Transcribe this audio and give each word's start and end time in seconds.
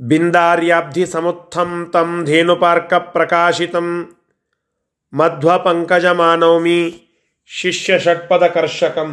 ಬಿಂದಾರ್ಯಾಬ್ಧಿ 0.00 1.06
ಸಮುತ್ಥಂ 1.06 1.70
ತಂ 1.90 2.24
ಧೇನುಪಾರ್ಕ 2.24 2.94
ಪ್ರಕಾಶಿತಂ 2.94 3.88
ಮಧ್ವ 5.12 5.48
ಪಂಕಜ 5.58 6.06
ಮಧ್ವಪಂಕಜಮಾನೌಮಿ 6.06 6.80
ಶಿಷ್ಯ 7.50 7.98
ಷಟ್ಪದಕರ್ಷಕಂ 7.98 9.10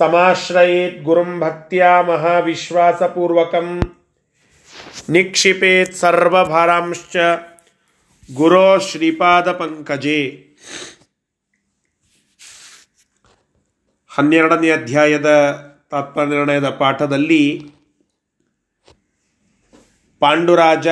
ಸಮಾಶ್ರಯೇತ್ 0.00 0.98
ಗುರುಂ 1.02 1.40
ಭಕ್ತಿಯ 1.40 1.84
ಮಹಾವಿಶ್ವಾಸಪೂರ್ವಕಂ 2.08 3.68
ನಿಕ್ಷಿಪೇತ್ 5.08 5.94
ಸರ್ವಭಾರಾಂಶ್ಚ 5.94 7.16
ಗುರೋ 8.28 8.78
ಶ್ರೀಪಾದ 8.78 9.52
ಪಂಕಜೆ 9.52 10.20
ಹನ್ನೆರಡನೇ 14.10 14.70
ಅಧ್ಯಾಯದ 14.70 15.30
ತಾತ್ಪರ್ಯನಿರ್ಣಯದ 15.90 16.68
ಪಾಠದಲ್ಲಿ 16.68 17.42
ಪಾಂಡುರಾಜ 20.18 20.86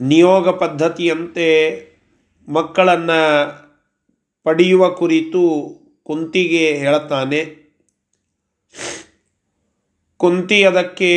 ನಿಯೋಗ 0.00 0.48
ಪದ್ಧತಿಯಂತೆ 0.48 1.46
ಮಕ್ಕಳನ್ನು 2.48 3.20
ಪಡೆಯುವ 4.44 4.90
ಕುರಿತು 4.90 5.42
ಕುಂತಿಗೆ 6.04 6.72
ಹೇಳುತ್ತಾನೆ. 6.72 7.66
ಕುಂತಿ 10.16 10.64
ಅದಕ್ಕೆ 10.64 11.12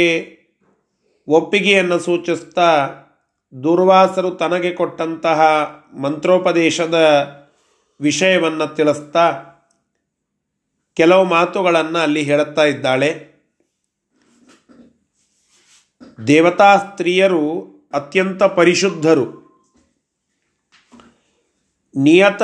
ಒಪ್ಪಿಗೆಯನ್ನು 1.27 1.99
ಸೂಚಿಸ್ತಾ 1.99 2.89
ದುರ್ವಾಸರು 3.63 4.31
ತನಗೆ 4.31 4.73
ಕೊಟ್ಟಂತಹ 4.73 5.41
ಮಂತ್ರೋಪದೇಶದ 5.93 6.97
ವಿಷಯವನ್ನು 8.01 8.75
ತಿಳಿಸ್ತಾ, 8.75 9.43
ಕೆಲವು 10.93 11.23
ಮಾತುಗಳನ್ನು 11.25 11.99
ಅಲ್ಲಿ 11.99 12.23
ಹೇಳುತ್ತಾ 12.23 12.63
ಇದ್ದಾಳೆ. 12.63 13.28
ದೇವತಾ 16.27 16.77
ಸ್ತ್ರೀಯರು 16.77 17.65
ಅತ್ಯಂತ 17.93 18.43
ಪರಿಶುದ್ಧರು. 18.43 19.25
ನಿಯತ 21.95 22.43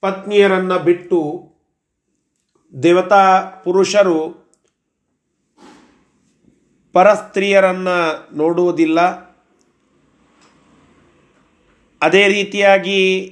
ಪತ್ನಿಯರನ್ನು 0.00 0.78
ಬಿಟ್ಟು 0.78 1.50
ದೇವತಾ 2.82 3.42
ಪುರುಷರು 3.64 4.44
ಪರಸ್ತ್ರೀಯರನ್ನು 6.92 8.36
ನೋಡುವುದಿಲ್ಲ. 8.36 9.00
ಅದೇ 12.02 12.28
ರೀತಿಯಾಗಿ 12.28 13.30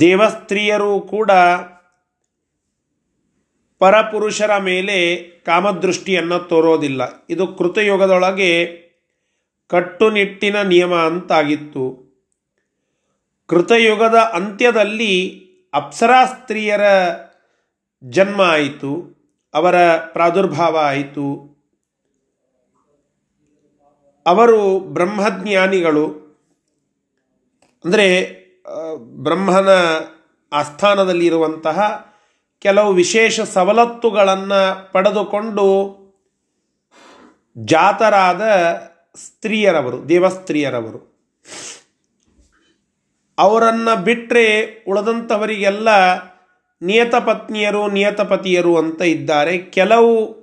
ದೇವಸ್ತ್ರೀಯರು 0.00 1.00
ಕೂಡ 1.00 1.30
ಪರಪುರುಷರ 3.78 4.58
ಮೇಲೆ 4.58 5.22
ಕಾಮದೃಷ್ಟಿಯನ್ನು 5.46 6.38
ತೋರೋದಿಲ್ಲ. 6.38 7.26
ಇದು 7.30 7.46
ಕೃತಯುಗದೊಳಗೆ 7.46 8.86
ಕಟ್ಟುನಿಟ್ಟಿನ 9.68 10.62
ನಿಯಮ 10.62 10.94
ಅಂತಾಗಿತ್ತು. 10.94 12.06
ಕೃತಯುಗದ 13.46 14.14
ಅಂತ್ಯದಲ್ಲಿ 14.14 15.46
ಅಪ್ಸರಾ 15.74 16.24
ಸ್ತ್ರೀಯರ 16.24 16.80
ಜನ್ಮ 18.04 18.42
ಆಯಿತು. 18.42 19.16
ಅವರ 19.54 19.96
ಪ್ರಾದುರ್ಭಾವ 19.96 20.76
ಆಯಿತು. 20.76 21.56
ಅವರು 24.26 24.78
ಬ್ರಹ್ಮಜ್ಞಾನಿಗಳು. 24.78 26.26
ಅಂದರೆ 27.84 28.06
ಬ್ರಹ್ಮನ 28.98 29.68
ಆಸ್ಥಾನದಲ್ಲಿರುವಂತಹ 30.52 32.06
ಕೆಲವು 32.60 32.92
ವಿಶೇಷ 32.92 33.40
ಸವಲತ್ತುಗಳನ್ನು 33.40 34.92
ಪಡೆದುಕೊಂಡು 34.92 35.96
ಜಾತರಾದ 37.64 38.42
ಸ್ತ್ರೀಯರವರು, 39.16 40.08
ದೇವಸ್ತ್ರೀಯರವರು. 40.08 41.16
ಅವರನ್ನು 43.38 44.02
ಬಿಟ್ಟರೆ 44.02 44.84
ಉಳಿದಂಥವರಿಗೆಲ್ಲ 44.88 45.88
ನಿಯತ 46.82 47.14
ಪತ್ನಿಯರು 47.14 47.90
ನಿಯತಪತಿಯರು 47.90 48.76
ಅಂತ 48.76 49.02
ಇದ್ದಾರೆ. 49.02 49.58
ಕೆಲವು 49.58 50.36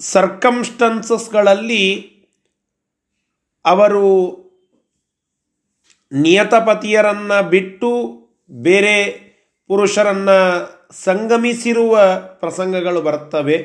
ಸರ್ಕಮ್ಸ್ಟನ್ಸಸ್ಗಳಲ್ಲಿ 0.00 2.16
ಅವರು 3.64 4.36
ನಿಯತಪತಿಯರನ್ನು 6.12 7.48
ಬಿಟ್ಟು 7.48 8.18
ಬೇರೆ 8.50 9.25
ಪುರುಷರನ್ನು 9.68 10.38
ಸಂಗಮಿಸಿರುವ 11.04 11.98
ಪ್ರಸಂಗಗಳು 12.40 13.00
ಬರ್ತವೆ. 13.02 13.56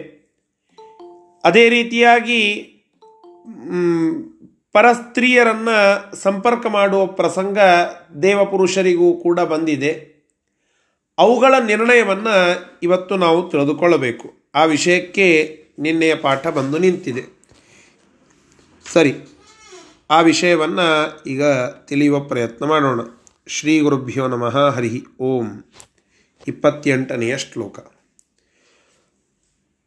ಅದೇ 1.44 1.70
ರೀತಿಯಾಗಿ 1.70 2.42
ಪರಸ್ತ್ರೀಯರನ್ನು 4.72 6.16
ಸಂಪರ್ಕ 6.16 6.66
ಮಾಡುವ 6.66 7.06
ಪ್ರಸಂಗ 7.06 7.58
ದೇವಪುರುಷರಿಗೂ 8.24 9.14
ಕೂಡ 9.14 9.40
ಬಂದಿದೆ. 9.40 9.92
ಅವುಗಳ 11.18 11.54
ನಿರ್ಣಯವನ್ನು 11.68 12.36
ಇವತ್ತು 12.84 13.16
ನಾವು 13.16 13.50
ತಿಳಿದುಕೊಳ್ಳಬೇಕು. 13.50 14.34
ಆ 14.56 14.64
ವಿಷಯಕ್ಕೆ 14.64 15.28
ನಿನ್ನೆಯ 15.80 16.16
ಪಾಠ 16.16 16.48
ಬಂದು 16.48 16.78
ನಿಂತಿದೆ. 16.78 17.24
ಸರಿ, 18.94 19.14
ಆ 20.10 20.22
ವಿಷಯವನ್ನು 20.22 20.88
ಈಗ 21.28 21.44
ತಿಳಿಯುವ 21.86 22.20
ಪ್ರಯತ್ನ 22.20 22.66
ಮಾಡೋಣ. 22.66 23.02
ಶ್ರೀ 23.48 23.80
ಗುರುಭ್ಯೋ 23.80 24.28
ನಮಃ 24.28 24.58
ಹರಿ 24.70 25.04
ಓಂ. 25.20 25.48
ಇಪ್ಪತ್ತೆಂಟನೆಯ 26.48 27.38
ಶ್ಲೋಕ 27.38 27.80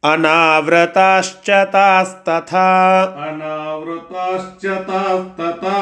ಅನಾವೃತಾಶ್ಚ 0.03 1.49
ತಾಸ್ತಥಾ 1.49 3.03
ಅನಾವೃತಾಶ್ಚ 3.03 4.65
ತಾಸ್ತಥಾ 4.65 5.77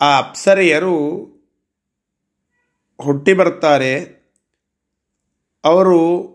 ಆ 0.02 0.18
ಅಪ್ಸರೆಯರು 0.18 0.96
ಹುಟ್ಟಿ 3.02 3.34
ಬರ್ತಾರೆ 3.34 4.20
ಅವರು 5.64 6.30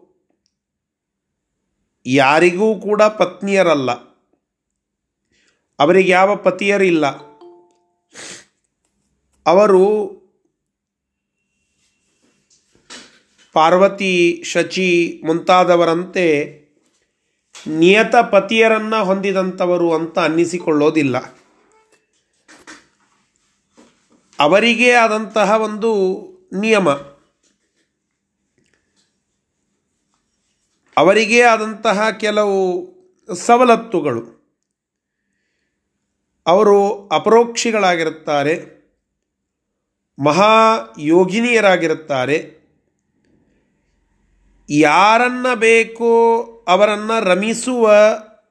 ಯಾರಿಗೂ 2.06 2.80
ಕೂಡ 2.80 3.02
ಪತ್ನಿಯರಲ್ಲ. 3.02 3.92
ಅವರಿಗೆ 5.78 6.10
ಯಾವ 6.10 6.36
ಪತಿಯರಿಲ್ಲ. 6.36 7.06
ಅವರು 9.46 10.14
ಪಾರ್ವತಿ, 13.52 14.42
ಶಚಿ 14.44 15.22
ಮುಂತಾದವರಂತೆ 15.26 16.58
ನಿಯತ 17.66 18.16
ಪತಿಯರನ್ನು 18.16 19.04
ಹೊಂದಿದಂಥವರು 19.04 19.94
ಅಂತ 19.94 20.18
ಅನ್ನಿಸಿಕೊಳ್ಳೋದಿಲ್ಲ. 20.18 21.43
ಅವರಿಗೇ 24.40 24.90
ಆದಂತಹ 24.90 25.50
ಒಂದು 25.50 26.24
ನಿಯಮ. 26.52 26.88
ಅವರಿಗೇ 30.96 31.40
ಆದಂತಹ 31.40 32.10
ಕೆಲವು 32.10 32.88
ಸವಲತ್ತುಗಳು. 33.34 34.44
ಅವರು 36.46 37.08
ಅಪರೋಕ್ಷಿಗಳಾಗಿರುತ್ತಾರೆ. 37.08 38.74
ಮಹಾಯೋಗಿನಿಯರಾಗಿರುತ್ತಾರೆ. 40.24 42.64
ಯಾರನ್ನ 44.70 45.54
ಬೇಕೋ 45.54 46.44
ಅವರನ್ನು 46.68 47.24
ರಮಿಸುವ 47.24 47.94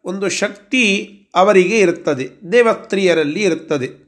ಒಂದು 0.05 0.29
ಶಕ್ತಿ 0.29 1.09
ಅವರಿಗೆ 1.35 1.79
ಇರುತ್ತದೆ. 1.79 2.51
ದೇವಸ್ತ್ರೀಯರಲ್ಲಿ 2.51 3.43
ಇರುತ್ತದೆ. 3.43 4.02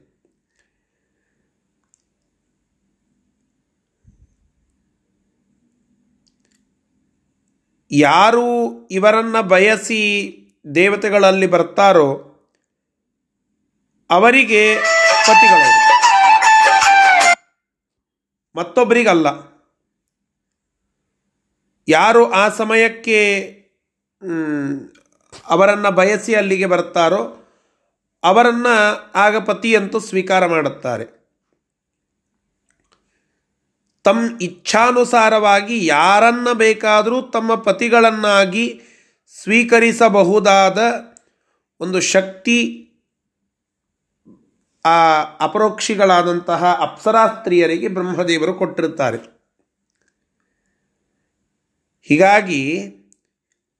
ಯಾರು 7.90 8.46
ಇವರನ್ನು 8.90 9.42
ಬಯಸಿ 9.42 10.02
ದೇವತೆಗಳಲ್ಲಿ 10.74 11.46
ಬರ್ತಾರೋ 11.46 12.08
ಅವರಿಗೆ 14.10 14.76
ಪತಿಗಳು 15.26 15.70
ಮತ್ತೊಬ್ಬರಿಗಲ್ಲ. 18.56 19.26
ಯಾರು 21.88 22.32
ಆ 22.32 22.48
ಸಮಯಕ್ಕೆ 22.48 23.20
ಅವರನ್ನು 25.48 25.90
ಬಯಸಿ 25.90 26.34
ಅಲ್ಲಿಗೆ 26.34 26.66
ಬರ್ತಾರೋ 26.66 27.20
ಅವರನ್ನು 28.24 28.74
ಆಗ 29.14 29.36
ಪತಿಯಂತೂ 29.36 29.98
ಸ್ವೀಕಾರ 29.98 30.46
ಮಾಡುತ್ತಾರೆ. 30.46 31.15
ತಮ್ಮ 34.06 34.42
ಇಚ್ಛಾನುಸಾರವಾಗಿ 34.42 35.86
ಯಾರನ್ನ 35.86 36.48
ಬೇಕಾದರೂ 36.52 37.22
ತಮ್ಮ 37.22 37.54
ಪತಿಗಳನ್ನಾಗಿ 37.54 38.82
ಸ್ವೀಕರಿಸಬಹುದಾದ 39.42 40.78
ಒಂದು 41.80 42.00
ಶಕ್ತಿ, 42.00 42.82
ಆ 44.84 45.22
ಅಪರೋಕ್ಷಿಗಳಾದಂತಹ 45.40 46.72
ಅಪ್ಸರಾಸ್ತ್ರೀಯರಿಗೆ 46.72 47.88
ಬ್ರಹ್ಮದೇವರು 47.88 48.54
ಕೊಟ್ಟಿರುತ್ತಾರೆ. 48.54 49.18
ಹೀಗಾಗಿ 52.02 52.62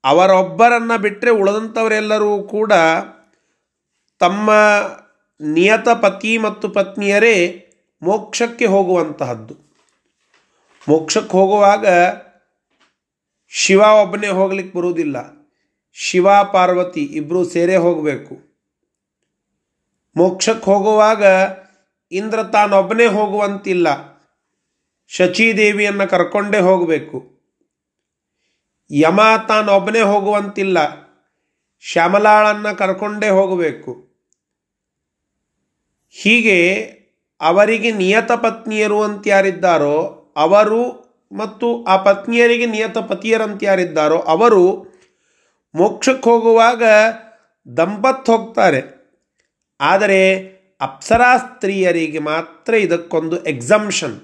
ಅವರೊಬ್ಬರನ್ನು 0.04 0.98
ಬಿಟ್ಟರೆ 0.98 1.30
ಉಳಿದಂಥವರೆಲ್ಲರೂ 1.30 2.42
ಕೂಡ 2.42 2.72
ತಮ್ಮ 4.18 4.50
ನಿಯತ 5.40 5.88
ಪತಿ 5.88 6.38
ಮತ್ತು 6.38 6.68
ಪತ್ನಿಯರೇ 6.68 7.36
ಮೋಕ್ಷಕ್ಕೆ 8.02 8.66
ಹೋಗುವಂತಹದ್ದು. 8.66 9.65
ಮೋಕ್ಷಕ್ಕೆ 10.88 11.32
ಹೋಗುವಾಗ 11.32 11.86
ಶಿವ 13.48 13.80
ಒಬ್ಬನೇ 13.80 14.26
ಹೋಗ್ಲಿಕ್ಕೆ 14.26 14.78
ಬರುವುದಿಲ್ಲ. 14.78 15.16
ಶಿವ, 15.92 16.28
ಪಾರ್ವತಿ 16.52 17.02
ಇಬ್ಬರು 17.02 17.44
ಸೇರೇ 17.44 17.76
ಹೋಗಬೇಕು. 17.76 18.46
ಮೋಕ್ಷಕ್ಕೆ 20.16 20.64
ಹೋಗುವಾಗ 20.64 21.24
ಇಂದ್ರ 22.12 22.42
ತಾನೊಬ್ಬನೇ 22.42 23.06
ಹೋಗುವಂತಿಲ್ಲ. 23.06 24.16
ಶಚೀದೇವಿಯನ್ನು 25.08 26.10
ಕರ್ಕೊಂಡೇ 26.10 26.58
ಹೋಗಬೇಕು. 26.58 27.40
ಯಮ 28.90 29.20
ತಾನೊಬ್ಬನೇ 29.48 30.00
ಹೋಗುವಂತಿಲ್ಲ. 30.00 30.78
ಶ್ಯಾಮಲಾಳನ್ನು 31.80 32.76
ಕರ್ಕೊಂಡೇ 32.76 33.28
ಹೋಗಬೇಕು. 33.28 34.06
ಹೀಗೆ 36.10 36.82
ಅವರಿಗೆ 37.40 37.90
ನಿಯತ 37.90 38.32
ಪತ್ನಿಯರು 38.32 39.02
ಅಂತ 39.02 39.26
ಯಾರಿದ್ದಾರೋ 39.26 40.22
ಅವರು 40.36 40.82
ಮತ್ತು 41.32 41.84
ಆ 41.84 41.96
ಪತ್ನಿಯರಿಗೆ 41.96 42.66
ನಿಯತ 42.66 42.98
ಪತಿಯರಂತ 42.98 43.62
ಯಾರಿದ್ದಾರೋ 43.62 44.18
ಅವರು 44.18 44.64
ಮೋಕ್ಷಕ್ಕೆ 45.74 46.30
ಹೋಗುವಾಗ 46.30 46.82
ದಂಪತ್ 47.76 48.26
ಹೋಗ್ತಾರೆ. 48.26 48.80
ಆದರೆ 49.80 50.20
ಅಪ್ಸರಾ 50.80 51.36
ಸ್ತ್ರೀಯರಿಗೆ 51.36 52.18
ಮಾತ್ರ 52.18 52.74
ಇದಕ್ಕೊಂದು 52.74 53.44
ಎಕ್ಸಂಷನ್ 53.44 54.16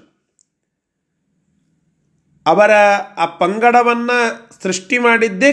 ಅವರ 2.45 2.71
ಆ 3.17 3.25
ಪಂಗಡವನ್ನು 3.25 4.17
ಸೃಷ್ಟಿ 4.63 4.97
ಮಾಡಿದ್ದೇ 4.97 5.51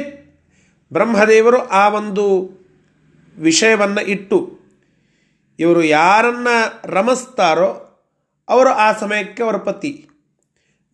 ಬ್ರಹ್ಮದೇವರು 0.92 1.68
ಆ 1.68 1.88
ಒಂದು 1.88 2.24
ವಿಷಯವನ್ನು 3.38 4.00
ಇಟ್ಟು, 4.00 4.38
ಇವರು 5.58 5.82
ಯಾರನ್ನು 5.82 6.90
ರಮಿಸ್ತಾರೋ 6.90 7.70
ಅವರು 8.48 8.68
ಆ 8.68 8.92
ಸಮಯಕ್ಕೆ 8.92 9.42
ಅವರ 9.42 9.56
ಪತಿ. 9.56 10.09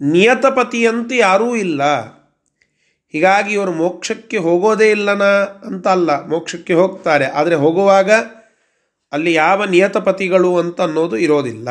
ನಿಯತ 0.01 0.47
ಪತಿಯಂತೆ 0.47 1.17
ಯಾರೂ 1.17 1.57
ಇಲ್ಲ. 1.57 1.83
ಹೀಗಾಗಿ 3.13 3.55
ಇವರು 3.55 3.73
ಮೋಕ್ಷಕ್ಕೆ 3.73 4.37
ಹೋಗೋದೇ 4.37 4.91
ಇಲ್ಲನ 4.91 5.23
ಅಂತ 5.45 5.89
ಅಲ್ಲ. 5.89 6.27
ಮೋಕ್ಷಕ್ಕೆ 6.27 6.75
ಹೋಗ್ತಾರೆ. 6.75 7.27
ಆದರೆ 7.27 7.55
ಹೋಗುವಾಗ 7.55 8.11
ಅಲ್ಲಿ 9.13 9.33
ಯಾವ 9.33 9.65
ನಿಯತಪತಿಗಳು 9.65 10.59
ಅಂತ 10.59 10.81
ಅನ್ನೋದು 10.81 11.17
ಇರೋದಿಲ್ಲ. 11.17 11.69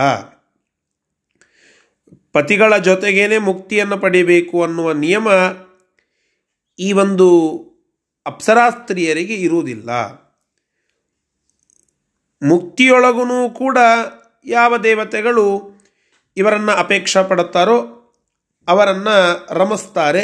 ಪತಿಗಳ 2.34 2.78
ಜೊತೆಗೇನೆ 2.78 3.38
ಮುಕ್ತಿಯನ್ನು 3.38 3.98
ಪಡಿಬೇಕು 3.98 4.64
ಅನ್ನುವ 4.64 4.92
ನಿಯಮ 4.92 5.28
ಈ 6.80 6.94
ಒಂದು 6.94 7.60
ಅಪ್ಸರಾಸ್ತ್ರೀಯರಿಗೆ 8.26 9.34
ಇರುವುದಿಲ್ಲ. 9.34 9.90
ಮುಕ್ತಿಯೊಳಗೂ 12.44 13.50
ಕೂಡ 13.50 13.78
ಯಾವ 14.46 14.78
ದೇವತೆಗಳು 14.78 15.76
ಇವರನ್ನು 16.38 16.72
ಅಪೇಕ್ಷೆ 16.72 17.30
ಪಡುತ್ತಾರೋ 17.30 17.95
ಅವರನ್ನು 18.68 19.16
ರಮಿಸ್ತಾರೆ. 19.60 20.24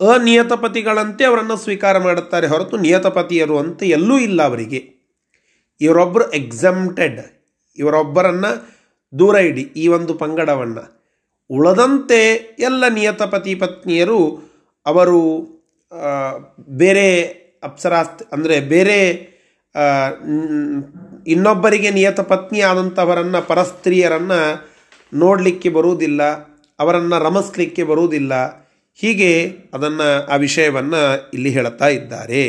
ಅನಿಯತಪತಿಗಳಂತೆ 0.00 1.22
ಅವರನ್ನು 1.24 1.56
ಸ್ವೀಕಾರ 1.56 1.98
ಮಾಡುತ್ತಾರೆ 1.98 2.46
ಹೊರತು 2.46 2.76
ನಿಯತಪತಿಯರು 2.76 3.56
ಅಂತ 3.58 3.82
ಎಲ್ಲೂ 3.96 4.16
ಇಲ್ಲ 4.18 4.40
ಅವರಿಗೆ. 4.42 4.80
ಇವರೊಬ್ಬರು 5.80 6.24
ಎಕ್ಸಮ್ಟೆಡ್ 6.30 7.20
ಇವರೊಬ್ಬರನ್ನು 7.78 8.50
ದೂರ 9.12 9.36
ಇಡಿ 9.48 9.64
ಈ 9.76 9.84
ಒಂದು 9.88 10.14
ಪಂಗಡವನ್ನು. 10.14 10.84
ಉಳದಂತೆ 11.50 12.20
ಎಲ್ಲ 12.58 12.84
ನಿಯತಪತಿ 12.88 13.54
ಪತ್ನಿಯರು 13.54 14.20
ಅವರು 14.86 15.20
ಬೇರೆ 16.78 17.06
ಅಪ್ಸರಾಸ್ತ್ 17.62 18.22
ಅಂದರೆ 18.32 18.56
ಬೇರೆ 18.72 18.98
ಇನ್ನೊಬ್ಬರಿಗೆ 21.26 21.90
ನಿಯತ 21.90 22.20
ಪತ್ನಿ 22.32 22.60
ಆದಂಥವರನ್ನು 22.60 23.40
ಪರಸ್ತ್ರೀಯರನ್ನು 23.48 24.40
ನೋಡಲಿಕ್ಕೆ 25.12 25.68
ಬರುವುದಿಲ್ಲ. 25.68 26.20
ಅವರನ್ನು 26.78 27.18
ರಮಸ್ಲಿಕ್ಕೆ 27.18 27.82
ಬರುವುದಿಲ್ಲ. 27.82 28.34
ಹೀಗೆ 28.94 29.58
ಅದನ್ನು 29.74 30.26
ಆ 30.26 30.36
ವಿಷಯವನ್ನು 30.36 31.30
ಇಲ್ಲಿ 31.30 31.50
ಹೇಳುತ್ತಾ 31.50 31.86
ಇದ್ದಾರೆ. 31.86 32.44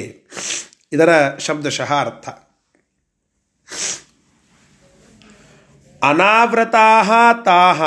ಇದರ 0.94 1.38
ಶಬ್ದಶಃ 1.38 1.94
ಅರ್ಥ. 1.94 2.30
ಅನಾವೃತಾಹ 6.04 7.12
ತಾಹ. 7.46 7.84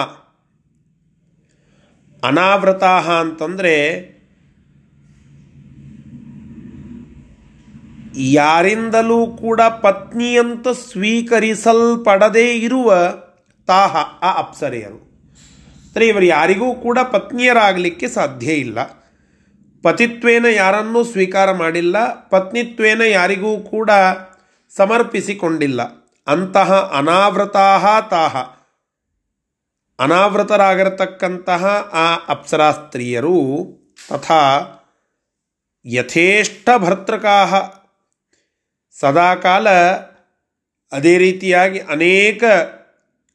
ಅನಾವೃತಾ 2.26 3.00
ಅಂತಂದರೆ 3.00 4.12
ಯಾರಿಂದಲೂ 8.16 9.26
ಕೂಡ 9.26 9.60
ಪತ್ನಿಯಂತ 9.60 10.68
ಸ್ವೀಕರಿಸಲ್ಪಡದೇ 10.68 12.54
ಇರುವ 12.54 12.94
ತಾಹ 13.66 13.96
ಆ 13.96 14.38
ಅಪ್ಸರೆಯರು. 14.38 15.11
ಅಂದರೆ 15.92 16.06
ಇವರು 16.06 16.24
ಯಾರಿಗೂ 16.24 16.74
ಕೂಡ 16.74 16.98
ಪತ್ನಿಯರಾಗಲಿಕ್ಕೆ 16.98 18.08
ಸಾಧ್ಯ 18.08 18.52
ಇಲ್ಲ. 18.52 18.82
ಪತಿತ್ವೇನ 19.82 20.44
ಯಾರನ್ನೂ 20.44 21.04
ಸ್ವೀಕಾರ 21.04 21.52
ಮಾಡಿಲ್ಲ. 21.52 22.28
ಪತ್ನಿತ್ವೇನ 22.28 23.00
ಯಾರಿಗೂ 23.00 23.60
ಕೂಡ 23.60 23.90
ಸಮರ್ಪಿಸಿಕೊಂಡಿಲ್ಲ. 24.76 25.82
ಅಂತಹ 26.26 26.92
ಅನಾವೃತಾ 26.98 28.00
ತಾಹ. 28.10 28.36
ಅನಾವೃತರಾಗಿರತಕ್ಕಂತಹ 30.02 31.64
ಆ 31.92 32.24
ಅಪ್ಸರಾ 32.28 32.72
ಸ್ತ್ರೀಯರು 32.72 33.38
ತಥಾ 34.08 34.60
ಯಥೇಷ್ಟ 35.86 36.68
ಭರ್ತೃಕಾಹ. 36.76 37.54
ಸದಾಕಾಲ 39.00 39.70
ಅದೇ 40.92 41.18
ರೀತಿಯಾಗಿ 41.18 41.78
ಅನೇಕ 41.78 42.44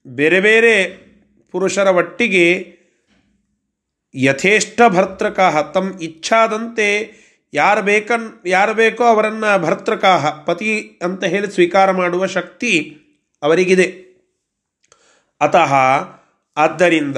ಬೇರೆ 0.08 0.40
ಬೇರೆ 0.40 1.07
ಪುರುಷರ 1.52 1.88
ಒಟ್ಟಿಗೆ 1.88 2.78
ಯಥೇಷ್ಟ 4.16 4.82
ಭರ್ತೃಕಾಹ 4.88 5.62
ತಮ್ಮ 5.62 6.02
ಇಚ್ಛಾದಂತೆ 6.02 6.88
ಯಾರು 7.54 7.82
ಬೇಕನ್, 7.82 8.48
ಯಾರು 8.48 8.74
ಬೇಕೋ 8.74 9.04
ಅವರನ್ನು 9.04 9.62
ಭರ್ತೃಕಾಹ, 9.62 10.30
ಪತಿ 10.30 11.00
ಅಂತ 11.02 11.24
ಹೇಳಿ 11.24 11.52
ಸ್ವೀಕಾರ 11.52 11.92
ಮಾಡುವ 11.92 12.26
ಶಕ್ತಿ 12.26 12.98
ಅವರಿಗಿದೆ. 13.42 14.08
ಅತಃ 15.42 15.74
ಆದ್ದರಿಂದ 16.58 17.18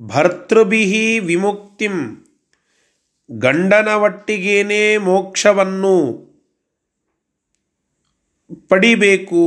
ಭರ್ತೃಭಿ 0.00 1.18
ವಿಮುಕ್ತಿಂ 1.18 2.26
ಗಂಡನ 3.30 3.88
ಒಟ್ಟಿಗೇನೇ 3.88 4.96
ಮೋಕ್ಷವನ್ನು 4.96 5.96
ಪಡಿಬೇಕು. 8.68 9.42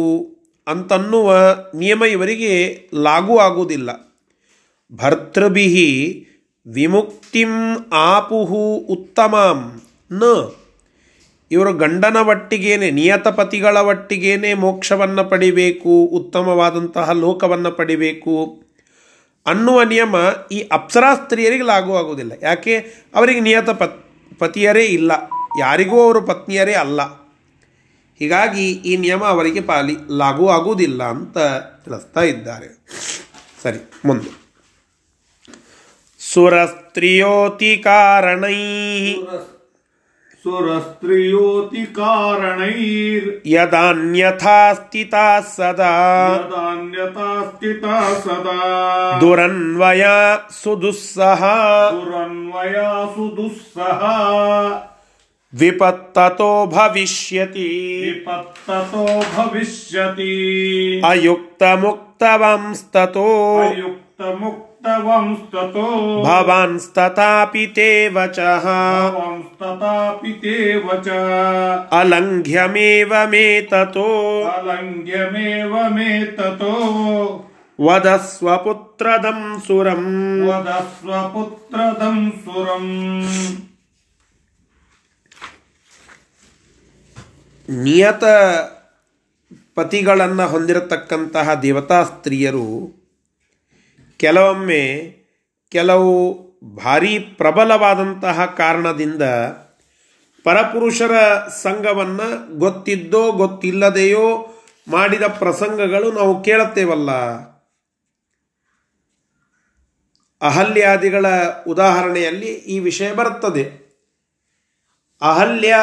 ಅಂತನ್ನುವ 0.68 1.56
ನಿಯಮ 1.76 2.04
ಇವರಿಗೆ 2.04 2.84
ಲಾಗೂ 2.96 3.38
ಆಗುವುದಿಲ್ಲ. 3.38 4.20
ಭರ್ತೃಭಿ 4.94 6.28
ವಿಮುಕ್ತಿಂ 6.68 7.76
ಆಪುಹು 7.94 8.76
ಉತ್ತಮಂ 8.76 9.82
ನ. 10.12 10.24
ಇವರು 11.52 11.74
ಗಂಡನ 11.74 12.18
ಒಟ್ಟಿಗೇನೆ 12.18 12.92
ನಿಯತಪತಿಗಳ 12.92 13.78
ಒಟ್ಟಿಗೇನೆ 13.78 14.54
ಮೋಕ್ಷವನ್ನು 14.54 15.30
ಪಡಿಬೇಕು, 15.30 15.90
ಉತ್ತಮವಾದಂತಹ 15.90 17.10
ಲೋಕವನ್ನು 17.10 17.72
ಪಡಿಬೇಕು 17.72 18.64
ಅನ್ನುವ 19.48 19.84
ನಿಯಮ 19.84 20.16
ಈ 20.52 20.70
ಅಪ್ಸರಾ 20.72 21.16
ಸ್ತ್ರೀಯರಿಗೆ 21.16 21.64
ಲಾಗೂ 21.64 21.96
ಆಗುವುದಿಲ್ಲ. 21.96 22.32
ಯಾಕೆ? 22.42 22.78
ಅವರಿಗೆ 23.16 23.40
ನಿಯತ 23.40 23.70
ಪತ್, 23.70 24.06
ಪತಿಯರೇ 24.40 24.86
ಇಲ್ಲ. 24.86 25.12
ಯಾರಿಗೂ 25.60 26.02
ಅವರು 26.02 26.22
ಪತ್ನಿಯರೇ 26.22 26.74
ಅಲ್ಲ. 26.74 27.23
ಹೀಗಾಗಿ 28.20 28.72
ಈ 28.72 28.98
ನಿಯಮ 28.98 29.26
ಅವರಿಗೆ 29.26 29.62
ಪಾಲಿ 29.62 29.96
ಲಾಗೂ 30.18 30.50
ಆಗುವುದಿಲ್ಲ 30.50 31.04
ಅಂತ 31.04 31.38
ತಿಳಿಸ್ತಾ 31.86 32.22
ಇದ್ದಾರೆ. 32.22 32.68
ಸರಿ 33.64 33.92
ಮುಂದೆ. 34.06 34.44
ಸುರಸ್ತ್ರಿಯೋತಿ 36.34 37.78
ಕಾರಣೈ. 37.78 39.14
ಸುರಸ್ತ್ರಿಯೋತಿ 40.44 41.86
ಕಾರಣೈರ್. 41.86 43.42
ಯದಾನ್ಯಥಾ 43.46 44.74
ಸ್ಥಿತಾ 44.74 45.40
ಸದಾ. 45.40 46.36
ಯದಾನ್ಯಥಾ 46.36 47.52
ಸ್ಥಿತಾ 47.56 48.14
ಸದಾ. 48.24 49.18
ದುರನ್ವಯ 49.22 50.06
ಸುದುಸ್ಸಹ. 50.64 51.44
ದುರನ್ವಯ 51.92 52.76
ಸುದುಸ್ಸಹ. 53.16 54.04
विपत्ततो 55.56 56.68
भविष्यति। 56.68 58.02
विपत्ततो 58.06 59.06
भविष्यति। 59.06 61.02
अयुक्तमुक्तवंस्ततो। 61.06 63.60
अयुक्तमुक्तवंस्ततो। 63.60 66.24
भवांस्तथापि 66.24 67.66
ते 67.66 68.10
वचः। 68.10 68.60
भवांस्तथापि 68.60 70.32
ते 70.32 70.78
वच। 70.78 71.10
अलङ्घ्यमेव 71.94 73.14
मे 73.14 73.62
ततो। 73.62 74.44
अलङ्घ्यमेव 74.44 75.78
मे 75.78 76.24
ततो। 76.24 77.50
वदस्वपुत्रदं 77.80 79.60
सुरम् 79.60 80.48
वदस्वपुत्रदं 80.48 82.30
सुरम् 82.30 83.73
ನಿಯತ 87.82 88.24
ಪತಿಗಳನ್ನು 89.76 90.48
ಹೊಂದಿರತಕ್ಕಂತಹ 90.48 91.54
ದೇವತಾ 91.54 92.04
ಸ್ತ್ರೀಯರು 92.04 92.94
ಕೆಲವೊಮ್ಮೆ 94.18 95.16
ಕೆಲವು 95.70 96.34
ಭಾರಿ 96.76 97.20
ಪ್ರಬಲವಾದಂತಹ 97.20 98.46
ಕಾರಣದಿಂದ 98.46 99.22
ಪರಪುರುಷರ 100.44 101.12
ಸಂಘವನ್ನು 101.48 102.58
ಗೊತ್ತಿದ್ದೋ 102.58 103.32
ಗೊತ್ತಿಲ್ಲದೆಯೋ 103.32 104.54
ಮಾಡಿದ 104.88 105.24
ಪ್ರಸಂಗಗಳು 105.24 106.12
ನಾವು 106.12 106.44
ಕೇಳುತ್ತೇವಲ್ಲ. 106.44 107.12
ಅಹಲ್ಯಾದಿಗಳ 110.42 111.26
ಉದಾಹರಣೆಯಲ್ಲಿ 111.68 112.46
ಈ 112.46 112.80
ವಿಷಯ 112.80 113.14
ಬರುತ್ತದೆ. 113.14 113.84
ಅಹಲ್ಯ 115.22 115.76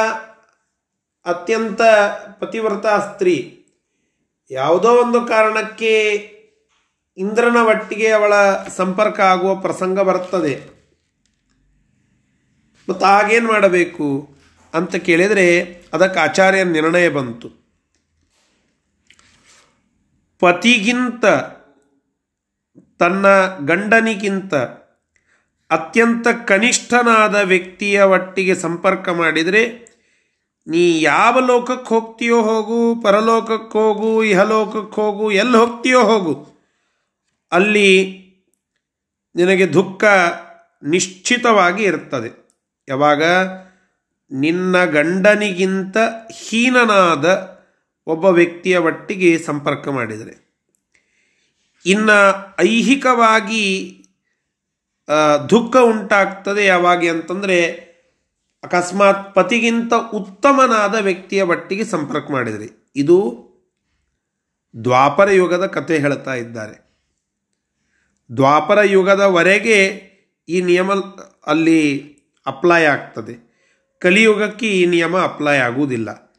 ಅತ್ಯಂತ 1.25 1.83
ಪತಿವ್ರತ 2.41 2.87
ಸ್ತ್ರೀ. 2.87 3.67
ಯಾವುದೋ 4.51 4.89
ಒಂದು 4.89 5.21
ಕಾರಣಕ್ಕೆ 5.21 6.13
ಇಂದ್ರನ 7.17 7.57
ಒಟ್ಟಿಗೆ 7.57 8.09
ಅವಳ 8.09 8.33
ಸಂಪರ್ಕ 8.77 9.21
ಆಗುವ 9.21 9.55
ಪ್ರಸಂಗ 9.55 10.01
ಬರುತ್ತದೆ. 10.01 10.61
ಮತ್ತು 12.89 13.07
ಆಗೇನು 13.07 13.53
ಮಾಡಬೇಕು 13.53 14.37
ಅಂತ 14.75 14.97
ಕೇಳಿದರೆ 14.97 15.63
ಅದಕ್ಕೆ 15.93 16.21
ಆಚಾರ್ಯ 16.21 16.65
ನಿರ್ಣಯ 16.65 17.09
ಬಂತು. 17.09 17.49
ಪತಿಗಿಂತ 20.41 21.25
ತನ್ನ 22.99 23.27
ಗಂಡನಿಗಿಂತ 23.67 24.55
ಅತ್ಯಂತ 25.71 26.27
ಕನಿಷ್ಠನಾದ 26.47 27.35
ವ್ಯಕ್ತಿಯ 27.35 28.03
ಒಟ್ಟಿಗೆ 28.03 28.55
ಸಂಪರ್ಕ 28.55 29.09
ಮಾಡಿದರೆ 29.09 29.90
ನೀ 30.67 31.01
ಯಾವ 31.01 31.41
ಲೋಕಕ್ಕೆ 31.41 31.89
ಹೋಗ್ತೀಯೋ 31.89 32.43
ಹೋಗು 32.43 33.03
ಪರಲೋಕಕ್ಕೆ 33.03 33.79
ಹೋಗು 33.79 34.25
ಇಹಲೋಕಕ್ಕೆ 34.25 35.01
ಹೋಗು, 35.01 35.31
ಎಲ್ಲಿ 35.31 35.57
ಹೋಗ್ತೀಯೋ 35.57 36.03
ಹೋಗು. 36.03 36.49
ಅಲ್ಲಿ 37.53 38.21
ನಿನಗೆ 39.37 39.73
ದುಃಖ 39.73 40.05
ನಿಶ್ಚಿತವಾಗಿ 40.83 41.85
ಇರ್ತದೆ. 41.85 42.51
ಯಾವಾಗ? 42.89 43.23
ನಿನ್ನ 44.33 44.85
ಗಂಡನಿಗಿಂತ 44.85 45.97
ಹೀನನಾದ 46.33 47.61
ಒಬ್ಬ 48.07 48.25
ವ್ಯಕ್ತಿಯ 48.25 48.77
ಒಟ್ಟಿಗೆ 48.77 49.39
ಸಂಪರ್ಕ 49.39 49.89
ಮಾಡಿದರೆ. 49.89 50.51
ಇನ್ನು 51.87 52.55
ಐಹಿಕವಾಗಿ 52.61 53.97
ದುಃಖ 55.51 55.77
ಉಂಟಾಗ್ತದೆ 55.77 56.67
ಯಾವಾಗ 56.67 57.09
ಅಂತಂದರೆ 57.11 57.90
ಅಕಸ್ಮಾತ್ 58.63 59.35
ಪತಿಗಿಂತ 59.35 59.93
ಉತ್ತಮನಾದ 60.15 60.95
ವ್ಯಕ್ತಿಯ 60.95 61.43
ಒಟ್ಟಿಗೆ 61.43 61.85
ಸಂಪರ್ಕ 61.85 62.31
ಮಾಡಿದ್ರಿ. 62.31 62.93
ಇದು 62.97 63.17
ದ್ವಾಪರ 64.85 65.31
ಯುಗದ 65.31 65.67
ಕಥೆ 65.67 65.99
ಹೇಳ್ತಾ 65.99 66.35
ಇದ್ದಾರೆ. 66.35 66.91
ದ್ವಾಪರ 68.37 68.83
ಯುಗದವರೆಗೆ 68.83 69.87
ಈ 70.49 70.61
ನಿಯಮ 70.61 70.93
ಅಲ್ಲಿ 71.47 72.03
ಅಪ್ಲೈ 72.47 72.85
ಆಗ್ತದೆ. 72.85 73.51
ಕಲಿಯುಗಕ್ಕೆ 73.99 74.67
ಈ 74.67 74.87
ನಿಯಮ 74.87 75.19
ಅಪ್ಲೈ 75.19 75.57
ಆಗುವುದಿಲ್ಲ. 75.57 76.35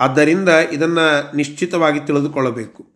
ಆದ್ದರಿಂದ 0.00 0.48
ಇದನ್ನು 0.48 1.36
ನಿಶ್ಚಿತವಾಗಿ 1.36 2.00
ತಿಳಿದುಕೊಳ್ಳಬೇಕು. 2.00 2.86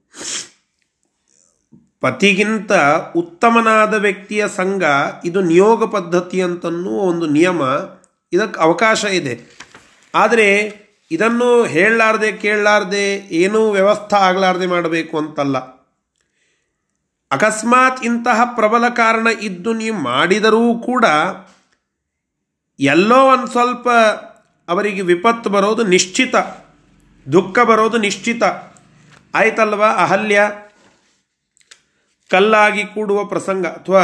ಪತಿಗಿಂತ 2.05 2.73
ಉತ್ತಮನಾದ 3.17 3.95
ವ್ಯಕ್ತಿಯ 3.95 4.49
ಸಂಘ, 4.49 4.83
ಇದು 5.25 5.41
ನಿಯೋಗ 5.41 5.85
ಪದ್ಧತಿ 5.85 6.43
ಅಂತನ್ನೂ 6.43 6.91
ಒಂದು 6.91 7.27
ನಿಯಮ 7.27 7.63
ಇದಕ್ಕೆ 8.33 8.61
ಅವಕಾಶ 8.61 9.05
ಇದೆ. 9.05 9.35
ಆದರೆ 10.15 10.49
ಇದನ್ನು 11.11 11.49
ಹೇಳಲಾರ್ದೆ 11.65 12.33
ಕೇಳಲಾರ್ದೆ 12.33 13.07
ಏನೂ 13.43 13.71
ವ್ಯವಸ್ಥೆ 13.71 14.17
ಆಗಲಾರ್ದೆ 14.17 14.67
ಮಾಡಬೇಕು 14.67 15.19
ಅಂತಲ್ಲ. 15.19 15.59
ಅಕಸ್ಮಾತ್ 17.31 18.05
ಇಂತಹ 18.05 18.41
ಪ್ರಬಲ 18.55 18.89
ಕಾರಣ 18.89 19.27
ಇದ್ದು 19.27 19.73
ನೀವು 19.73 19.97
ಮಾಡಿದರೂ 19.97 20.65
ಕೂಡ 20.79 21.05
ಎಲ್ಲೋ 22.81 23.21
ಒಂದು 23.33 23.47
ಸ್ವಲ್ಪ 23.47 23.89
ಅವರಿಗೆ 24.69 25.03
ವಿಪತ್ತು 25.03 25.51
ಬರೋದು 25.51 25.83
ನಿಶ್ಚಿತ, 25.85 26.35
ದುಃಖ 27.33 27.59
ಬರೋದು 27.59 27.99
ನಿಶ್ಚಿತ. 27.99 28.43
ಆಯ್ತಲ್ವಾ 29.35 29.87
ಅಹಲ್ಯ? 29.87 30.41
ಕಲ್ಲಾಗಿ 32.31 32.85
ಕೂಡುವ 32.85 33.25
ಪ್ರಸಂಗ 33.25 33.67
ಅಥವಾ 33.67 34.03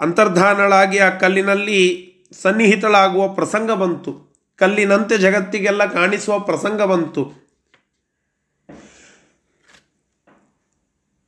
ಅಂತರ್ಧಾನಳಾಗಿ 0.00 0.98
ಆ 0.98 1.10
ಕಲ್ಲಿನಲ್ಲಿ 1.10 2.12
ಸನ್ನಿಹಿತಳಾಗುವ 2.32 3.28
ಪ್ರಸಂಗ 3.28 3.70
ಬಂತು. 3.70 4.36
ಕಲ್ಲಿನಂತೆ 4.56 5.18
ಜಗತ್ತಿಗೆಲ್ಲ 5.18 5.86
ಕಾಣಿಸುವ 5.86 6.38
ಪ್ರಸಂಗ 6.38 6.82
ಬಂತು. 6.82 7.46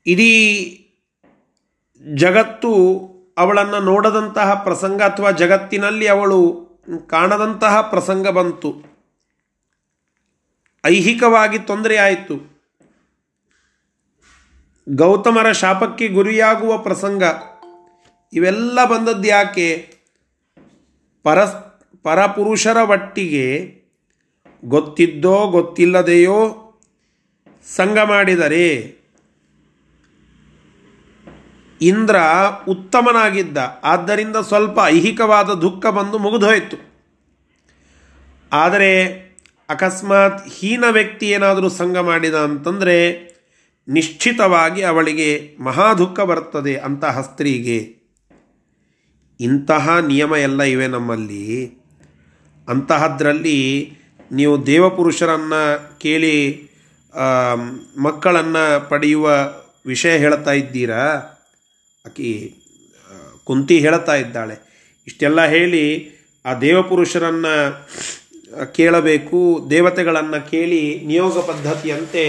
ಇಡೀ 0.06 0.32
ಜಗತ್ತು 2.14 2.72
ಅವಳನ್ನು 3.38 3.80
ನೋಡದಂತಹ 3.80 4.54
ಪ್ರಸಂಗ 4.54 5.02
ಅಥವಾ 5.02 5.30
ಜಗತ್ತಿನಲ್ಲಿ 5.30 6.06
ಅವಳು 6.06 6.68
ಕಾಣದಂತಹ 7.06 7.80
ಪ್ರಸಂಗ 7.80 8.28
ಬಂತು. 8.28 8.84
ಐಹಿಕವಾಗಿ 10.86 11.58
ತೊಂದರೆ 11.58 11.96
ಆಯಿತು. 11.96 12.57
ಗೌತಮರ 14.94 15.52
ಶಾಪಕ್ಕೆ 15.52 16.08
ಗುರಿಯಾಗುವ 16.08 16.78
ಪ್ರಸಂಗ. 16.78 17.22
ಇವೆಲ್ಲ 18.32 18.84
ಬಂದದ್ದು 18.84 19.28
ಯಾಕೆ? 19.28 19.94
ಪರಸ್, 21.22 21.82
ಪರಪುರುಷರ 22.02 22.76
ಒಟ್ಟಿಗೆ 22.76 23.78
ಗೊತ್ತಿದ್ದೋ 24.64 25.46
ಗೊತ್ತಿಲ್ಲದೆಯೋ 25.46 26.64
ಸಂಗ 27.76 27.98
ಮಾಡಿದರೆ 27.98 28.98
ಇಂದ್ರ 31.82 32.16
ಉತ್ತಮನಾಗಿದ್ದ. 32.68 33.58
ಆದ್ದರಿಂದ 33.84 34.36
ಸ್ವಲ್ಪ 34.36 34.78
ಐಹಿಕವಾದ 34.84 35.46
ದುಃಖ 35.46 35.86
ಬಂದು 35.86 36.18
ಮುಗಿದೋಯಿತು. 36.18 36.76
ಆದರೆ 38.52 39.06
ಅಕಸ್ಮಾತ್ 39.68 40.48
ಹೀನ 40.48 40.84
ವ್ಯಕ್ತಿ 40.90 41.30
ಏನಾದರೂ 41.30 41.68
ಸಂಘ 41.68 41.96
ಮಾಡಿದ 41.96 42.34
ಅಂತಂದರೆ 42.34 43.27
ನಿಶ್ಚಿತವಾಗಿ 43.88 44.82
ಅವಳಿಗೆ 44.82 45.28
ಮಹಾ 45.60 45.94
ದುಃಖ 45.94 46.20
ಬರ್ತದೆ 46.20 46.76
ಅಂತಹ 46.76 47.20
ಸ್ತ್ರೀಗೆ. 47.20 47.78
ಇಂತಹ 49.40 49.96
ನಿಯಮ 50.06 50.34
ಎಲ್ಲ 50.40 50.62
ಇವೆ 50.62 50.86
ನಮ್ಮಲ್ಲಿ. 50.86 51.46
ಅಂತಹದ್ರಲ್ಲಿ 52.68 53.58
ನೀವು 54.32 54.66
ದೇವಪುರುಷರನ್ನು 54.66 55.98
ಕೇಳಿ 55.98 56.36
ಮಕ್ಕಳನ್ನು 57.96 58.88
ಪಡೆಯುವ 58.88 59.54
ವಿಷಯ 59.86 60.16
ಹೇಳ್ತಾ 60.16 60.52
ಇದ್ದೀರಾ? 60.52 61.04
ಆಕಿ 62.06 62.54
ಕುಂತಿ 63.44 63.78
ಹೇಳ್ತಾ 63.78 64.14
ಇದ್ದಾಳೆ. 64.14 64.56
ಇಷ್ಟೆಲ್ಲ 65.06 65.44
ಹೇಳಿ 65.46 65.84
ಆ 66.46 66.54
ದೇವಪುರುಷರನ್ನು 66.54 67.54
ಕೇಳಬೇಕು, 68.72 69.66
ದೇವತೆಗಳನ್ನು 69.70 70.50
ಕೇಳಿ 70.50 70.82
ನಿಯೋಗ 71.06 71.38
ಪದ್ಧತಿಯಂತೆ 71.38 72.24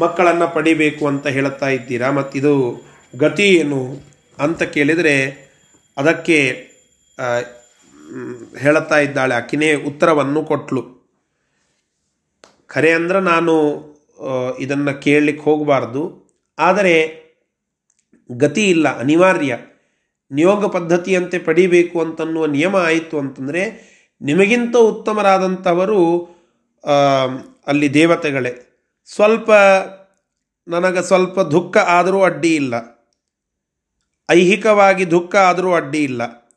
ಮಕ್ಕಳನ್ನು 0.00 0.54
ಪಡಿಬೇಕು 0.54 1.06
ಅಂತ 1.06 1.26
ಹೇಳುತ್ತಾ 1.26 1.68
ಇದ್ದೀರಾ? 1.68 2.10
ಮತ್ತಿದು 2.10 2.54
ಗತಿ 3.18 3.46
ಏನು 3.54 3.80
ಅಂತ 4.38 4.62
ಕೇಳಿದರೆ 4.62 5.14
ಅದಕ್ಕೆ 5.96 6.38
ಹೇಳುತ್ತಾ 8.58 8.98
ಇದ್ದಾಳೆ 8.98 9.34
ಆಕಿನೇ 9.34 9.74
ಉತ್ತರವನ್ನು 9.74 10.44
ಕೊಟ್ಲು. 10.44 10.82
ಖರೆ 12.66 12.92
ಅಂದ್ರೆ 12.92 13.20
ನಾನು 13.20 13.54
ಇದನ್ನು 14.58 14.94
ಕೇಳಲಿಕ್ಕೆ 15.00 15.44
ಹೋಗಬಾರ್ದು. 15.44 16.02
ಆದರೆ 16.58 16.94
ಗತಿ 18.30 18.70
ಇಲ್ಲ, 18.70 18.98
ಅನಿವಾರ್ಯ. 18.98 19.56
ನಿಯೋಗ 20.30 20.66
ಪದ್ಧತಿಯಂತೆ 20.66 21.38
ಪಡಿಬೇಕು 21.38 22.00
ಅಂತನ್ನುವ 22.00 22.46
ನಿಯಮ 22.46 22.76
ಆಯಿತು 22.76 23.18
ಅಂತಂದರೆ 23.18 23.62
ನಿಮಗಿಂತ 24.20 24.76
ಉತ್ತಮರಾದಂಥವರು 24.76 26.00
ಅಲ್ಲಿ 27.66 27.94
ದೇವತೆಗಳೇ. 27.94 28.67
ಸ್ವಲ್ಪ 29.14 29.50
ನನಗೆ 30.68 31.02
ಸ್ವಲ್ಪ 31.02 31.40
ದುಃಖ 31.40 31.76
ಆದರೂ 31.76 32.22
ಅಡ್ಡಿ 32.22 32.54
ಇಲ್ಲ. 32.54 32.74
ಐಹಿಕವಾಗಿ 34.30 35.10
ದುಃಖ 35.10 35.36
ಆದರೂ 35.36 35.74
ಅಡ್ಡಿ 35.74 36.04
ಇಲ್ಲ. 36.04 36.48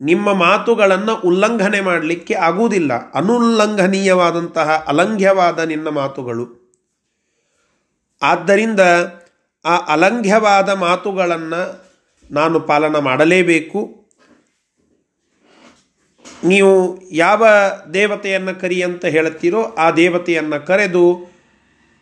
ನಿಮ್ಮ 0.00 0.32
ಮಾತುಗಳನ್ನು 0.32 1.14
ಉಲ್ಲಂಘನೆ 1.14 1.80
ಮಾಡಲಿಕ್ಕೆ 1.80 2.34
ಆಗುವುದಿಲ್ಲ. 2.34 3.12
ಅನುಲ್ಲಂಘನೀಯವಾದಂತಹ 3.12 4.84
ಅಲಂಘ್ಯವಾದ 4.88 5.58
ನಿನ್ನ 5.58 5.88
ಮಾತುಗಳು. 5.88 6.74
ಆದ್ದರಿಂದ 8.22 8.80
ಆ 9.64 9.76
ಅಲಂಘ್ಯವಾದ 9.76 10.68
ಮಾತುಗಳನ್ನು 10.68 11.86
ನಾನು 12.30 12.60
ಪಾಲನ 12.60 12.98
ಮಾಡಲೇಬೇಕು. 12.98 14.08
ನೀವು 16.44 17.02
ಯಾವ 17.12 17.46
ದೇವತೆಯನ್ನು 17.94 18.60
ಕರಿ 18.60 18.82
ಅಂತ 18.82 19.04
ಹೇಳುತ್ತೀರೋ 19.04 19.62
ಆ 19.62 19.90
ದೇವತೆಯನ್ನು 19.90 20.66
ಕರೆದು 20.66 21.35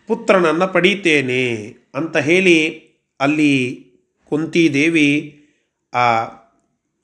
ಪುತ್ರನನ್ನು 0.07 0.73
ಪಡೀತೇನೆ 0.73 1.75
ಅಂತ 1.95 2.17
ಹೇಳಿ 2.17 2.81
ಅಲ್ಲಿ 3.21 3.93
ಕುಂತಿದೇವಿ 4.25 5.41
ಆ 5.95 6.25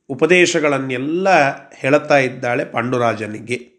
ಉಪದೇಶಗಳನ್ನೆಲ್ಲ 0.09 1.29
ಹೇಳುತ್ತಾ 1.73 2.19
ಇದ್ದಾಳೆ 2.19 2.65
ಪಾಂಡುರಾಜನಿಗೆ. 2.65 3.71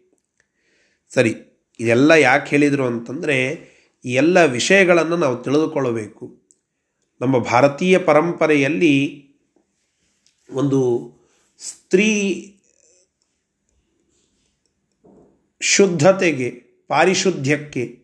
ಸರಿ, 1.08 1.34
ಇದೆಲ್ಲ 1.80 2.10
ಯಾಕೆ 2.10 2.50
ಹೇಳಿದರು 2.50 2.86
ಅಂತಂದರೆ 2.86 3.72
ಎಲ್ಲ 4.04 4.44
ವಿಷಯಗಳನ್ನು 4.44 5.16
ನಾವು 5.16 5.42
ತಿಳಿದುಕೊಳ್ಳಬೇಕು. 5.42 6.42
ನಮ್ಮ 7.20 7.38
ಭಾರತೀಯ 7.38 7.98
ಪರಂಪರೆಯಲ್ಲಿ 7.98 9.26
ಒಂದು 10.50 11.12
ಸ್ತ್ರೀ 11.58 12.38
ಶುದ್ಧತೆಗೆ, 15.60 16.50
ಪಾರಿಶುದ್ಧ್ಯಕ್ಕೆ 16.88 18.01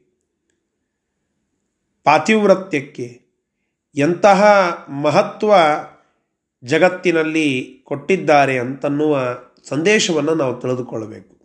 ಪಾತಿವ್ರತ್ಯಕ್ಕೆ 2.08 3.20
ಎಂತಹ 3.96 4.44
ಮಹತ್ವ 4.88 5.52
ಜಗತ್ತಿನಲ್ಲಿ 6.64 7.80
ಕೊಟ್ಟಿದ್ದಾರೆ 7.84 8.58
ಅಂತನ್ನುವ 8.58 9.38
ಸಂದೇಶವನ್ನು 9.68 10.34
ನಾವು 10.34 10.60
ತಿಳಿದುಕೊಳ್ಳಬೇಕು. 10.60 11.36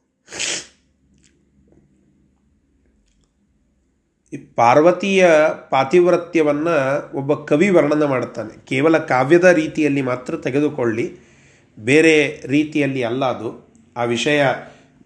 ಈ 4.33 4.37
ಪಾರ್ವತಿಯ 4.37 5.29
ಪಾತಿವ್ರತ್ಯವನ್ನು 5.69 7.17
ಒಬ್ಬ 7.17 7.33
ಕವಿ 7.33 7.69
ವರ್ಣನೆ 7.69 8.05
ಮಾಡುತ್ತಾನೆ. 8.05 8.65
ಕೇವಲ 8.65 8.97
ಕಾವ್ಯದ 8.97 9.45
ರೀತಿಯಲ್ಲಿ 9.45 10.01
ಮಾತ್ರ 10.01 10.37
ತೆಗೆದುಕೊಳ್ಳಿ. 10.37 11.17
ಬೇರೆ 11.79 12.43
ರೀತಿಯಲ್ಲಿ 12.47 13.03
ಅಲ್ಲ 13.03 13.25
ಅದು. 13.25 13.73
ಆ 13.97 14.03
ವಿಷಯ 14.03 14.45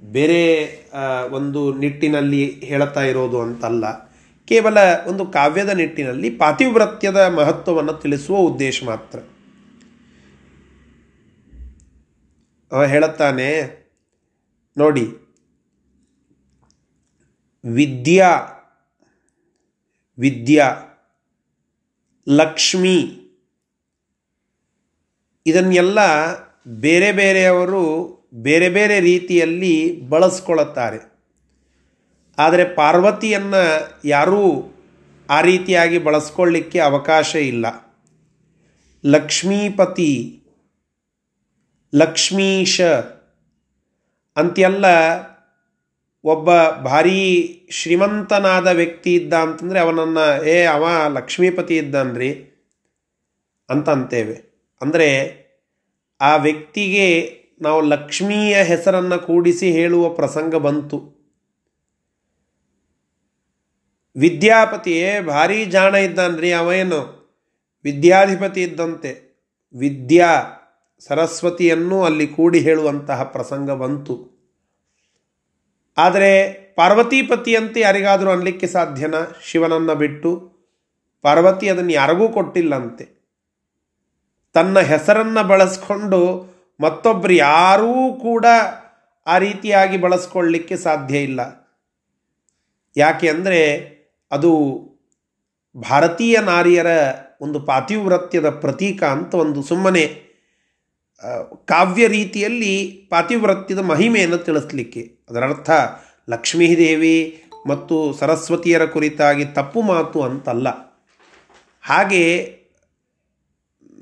ಬೇರೆ 0.01 0.65
ಒಂದು 1.31 1.73
ನಿಟ್ಟಿನಲ್ಲಿ 1.73 2.59
ಹೇಳ್ತಾ 2.63 3.01
ಇರೋದು 3.01 3.41
ಅಂತಲ್ಲ. 3.41 4.06
ಕೇವಲ 4.47 4.77
ಒಂದು 5.07 5.25
ಕಾವ್ಯದ 5.25 5.69
ನಿಟ್ಟಿನಲ್ಲಿ 5.69 6.29
ಪಾತಿವ್ರತ್ಯದ 6.29 7.15
ಮಹತ್ವವನ್ನು 7.15 7.93
ತಿಳಿಸುವ 7.93 8.37
ಉದ್ದೇಶ 8.37 8.83
ಮಾತ್ರ. 8.83 9.19
ಅವ 12.71 12.83
ಹೇಳುತ್ತಾನೆ, 12.83 13.49
ನೋಡಿ, 14.77 15.05
ವಿದ್ಯಾ 17.65 18.29
ವಿದ್ಯಾ, 20.19 20.67
ಲಕ್ಷ್ಮಿ, 22.29 22.97
ಇದನ್ನೆಲ್ಲ 25.45 25.99
ಬೇರೆ 26.67 27.11
ಬೇರೆಯವರು 27.11 27.83
ಬೇರೆ 28.33 28.69
ಬೇರೆ 28.69 28.99
ರೀತಿಯಲ್ಲಿ 28.99 30.01
ಬಳಸ್ಕೊಳ್ಳುತ್ತಾರೆ 30.01 31.16
ಆದರೆ 32.37 32.63
ಪಾರ್ವತಿಯನ್ನು 32.65 33.63
ಯಾರೂ 34.05 34.73
ಆ 35.29 35.41
ರೀತಿಯಾಗಿ 35.41 35.97
ಬಳಸ್ಕೊಳ್ಳಿಕ್ಕೆ 35.97 36.79
ಅವಕಾಶ 36.79 37.35
ಇಲ್ಲ. 37.35 37.65
ಲಕ್ಷ್ಮೀಪತಿ, 39.05 40.41
ಲಕ್ಷ್ಮೀಶ 41.95 42.81
ಅಂತೆಲ್ಲ 44.37 44.85
ಒಬ್ಬ 46.23 46.63
ಭಾರೀ 46.67 47.19
ಶ್ರೀಮಂತನಾದ 47.71 48.67
ವ್ಯಕ್ತಿ 48.67 49.13
ಇದ್ದ 49.13 49.33
ಅಂತಂದರೆ 49.33 49.79
ಅವನನ್ನು, 49.79 50.45
ಏ 50.45 50.65
ಅವ 50.65 50.87
ಲಕ್ಷ್ಮೀಪತಿ 51.13 51.77
ಇದ್ದಾನ್ರಿ 51.77 52.31
ಅಂತಂತೇವೆ. 53.69 54.35
ಅಂದರೆ 54.81 55.07
ಆ 56.21 56.35
ವ್ಯಕ್ತಿಗೆ 56.35 57.37
ನಾವು 57.61 57.81
ಲಕ್ಷ್ಮಿಯ 57.81 58.63
ಹೆಸರನ್ನು 58.63 59.19
ಕೂಡಿಸಿ 59.19 59.71
ಹೇಳುವ 59.71 60.09
ಪ್ರಸಂಗ 60.09 60.55
ಬಂತು. 60.55 61.16
ವಿದ್ಯಾಪತಿಯೇ 64.17 65.21
ಭಾರೀ 65.21 65.65
ಜಾಣ 65.65 65.95
ಇದ್ದಾನ್ರಿ 65.95 66.53
ಅವೇನು 66.53 67.17
ವಿದ್ಯಾಧಿಪತಿ 67.83 68.61
ಇದ್ದಂತೆ. 68.61 69.27
ವಿದ್ಯಾ 69.75 70.43
ಸರಸ್ವತಿಯನ್ನು 70.99 72.03
ಅಲ್ಲಿ 72.03 72.27
ಕೂಡಿ 72.27 72.59
ಹೇಳುವಂತಹ 72.59 73.23
ಪ್ರಸಂಗ 73.23 73.71
ಬಂತು. 73.71 74.37
ಆದರೆ 75.97 76.53
ಪಾರ್ವತಿಪತಿಯಂತೆ 76.75 77.79
ಯಾರಿಗಾದರೂ 77.79 78.31
ಅನ್ಲಿಕ್ಕೆ 78.31 78.67
ಸಾಧ್ಯನ? 78.67 79.15
ಶಿವನನ್ನು 79.43 79.95
ಬಿಟ್ಟು 79.95 80.51
ಪಾರ್ವತಿ 81.21 81.69
ಅದನ್ನು 81.69 81.91
ಯಾರಿಗೂ 81.91 82.29
ಕೊಟ್ಟಿಲ್ಲಂತೆ. 82.29 83.05
ತನ್ನ 84.53 84.79
ಹೆಸರನ್ನು 84.79 85.47
ಬಳಸ್ಕೊಂಡು 85.47 86.21
ಮತ್ತೊಬ್ಬರು 86.79 87.33
ಯಾರೂ 87.33 88.13
ಕೂಡ 88.13 88.45
ಆ 89.27 89.37
ರೀತಿಯಾಗಿ 89.37 89.97
ಬಳಸ್ಕೊಳ್ಳಿಕ್ಕೆ 89.97 90.77
ಸಾಧ್ಯ 90.77 91.17
ಇಲ್ಲ. 91.17 91.41
ಯಾಕೆ 92.97 93.29
ಅಂದರೆ 93.29 93.96
ಅದು 94.31 94.51
ಭಾರತೀಯ 95.77 96.39
ನಾರಿಯರ 96.39 96.87
ಒಂದು 97.41 97.59
ಪಾತಿವ್ರತ್ಯದ 97.59 98.49
ಪ್ರತೀಕ 98.49 99.03
ಅಂತ 99.03 99.35
ಒಂದು 99.35 99.63
ಸುಮ್ಮನೆ 99.63 100.27
ಕಾವ್ಯ 101.65 102.07
ರೀತಿಯಲ್ಲಿ 102.07 103.07
ಪಾತಿವ್ರತ್ಯದ 103.09 103.79
ಮಹಿಮೆಯನ್ನು 103.79 104.37
ತಿಳಿಸ್ಲಿಕ್ಕೆ. 104.37 104.99
ಅದರರ್ಥ, 105.29 105.69
ಲಕ್ಷ್ಮೀದೇವಿ 106.29 107.43
ಮತ್ತು 107.67 108.13
ಸರಸ್ವತಿಯರ 108.13 108.85
ಕುರಿತಾಗಿ 108.85 109.45
ತಪ್ಪು 109.45 109.81
ಮಾತು 109.81 110.21
ಅಂತಲ್ಲ. 110.21 110.67
ಹಾಗೆ 111.81 112.57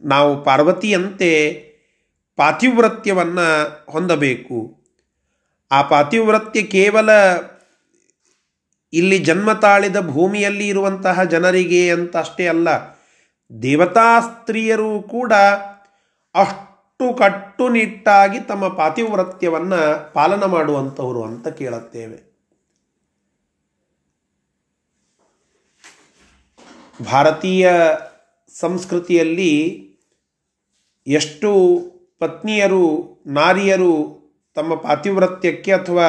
ನಾವು 0.03 0.43
ಪಾರ್ವತಿಯಂತೆ 0.43 1.51
ಪಾತಿವ್ರತ್ಯವನ್ನು 2.35 3.85
ಹೊಂದಬೇಕು. 3.91 4.83
ಆ 5.71 5.81
ಪಾತಿವ್ರತ್ಯ 5.81 6.61
ಕೇವಲ 6.61 7.09
ಇಲ್ಲಿ 8.95 9.17
ಜನ್ಮ 9.19 9.49
ತಾಳಿದ 9.65 9.99
ಭೂಮಿಯಲ್ಲಿ 10.09 10.65
ಇರುವಂತಹ 10.67 11.23
ಜನರಿಗೆ 11.23 11.81
ಅಂತ 11.91 12.15
ಅಷ್ಟೇ 12.17 12.45
ಅಲ್ಲ, 12.47 12.69
ದೇವತಾ 13.51 14.07
ಸ್ತ್ರೀಯರು 14.19 14.91
ಕೂಡ 15.09 15.33
ಅಷ್ಟು 16.35 17.05
ಕಟ್ಟುನಿಟ್ಟಾಗಿ 17.17 18.39
ತಮ್ಮ 18.39 18.67
ಪಾತಿವ್ರತ್ಯವನ್ನು 18.75 19.81
ಪಾಲನ 20.13 20.43
ಮಾಡುವಂಥವರು 20.45 21.23
ಅಂತ 21.23 21.47
ಕೇಳುತ್ತೇವೆ. 21.59 22.17
ಭಾರತೀಯ 26.99 27.65
ಸಂಸ್ಕೃತಿಯಲ್ಲಿ 28.53 29.53
ಎಷ್ಟು 31.07 31.51
ಪತ್ನಿಯರು, 32.19 32.85
ನಾರಿಯರು 33.27 33.93
ತಮ್ಮ 34.57 34.75
ಪಾತಿವ್ರತ್ಯಕ್ಕೆ 34.75 35.71
ಅಥವಾ 35.73 36.07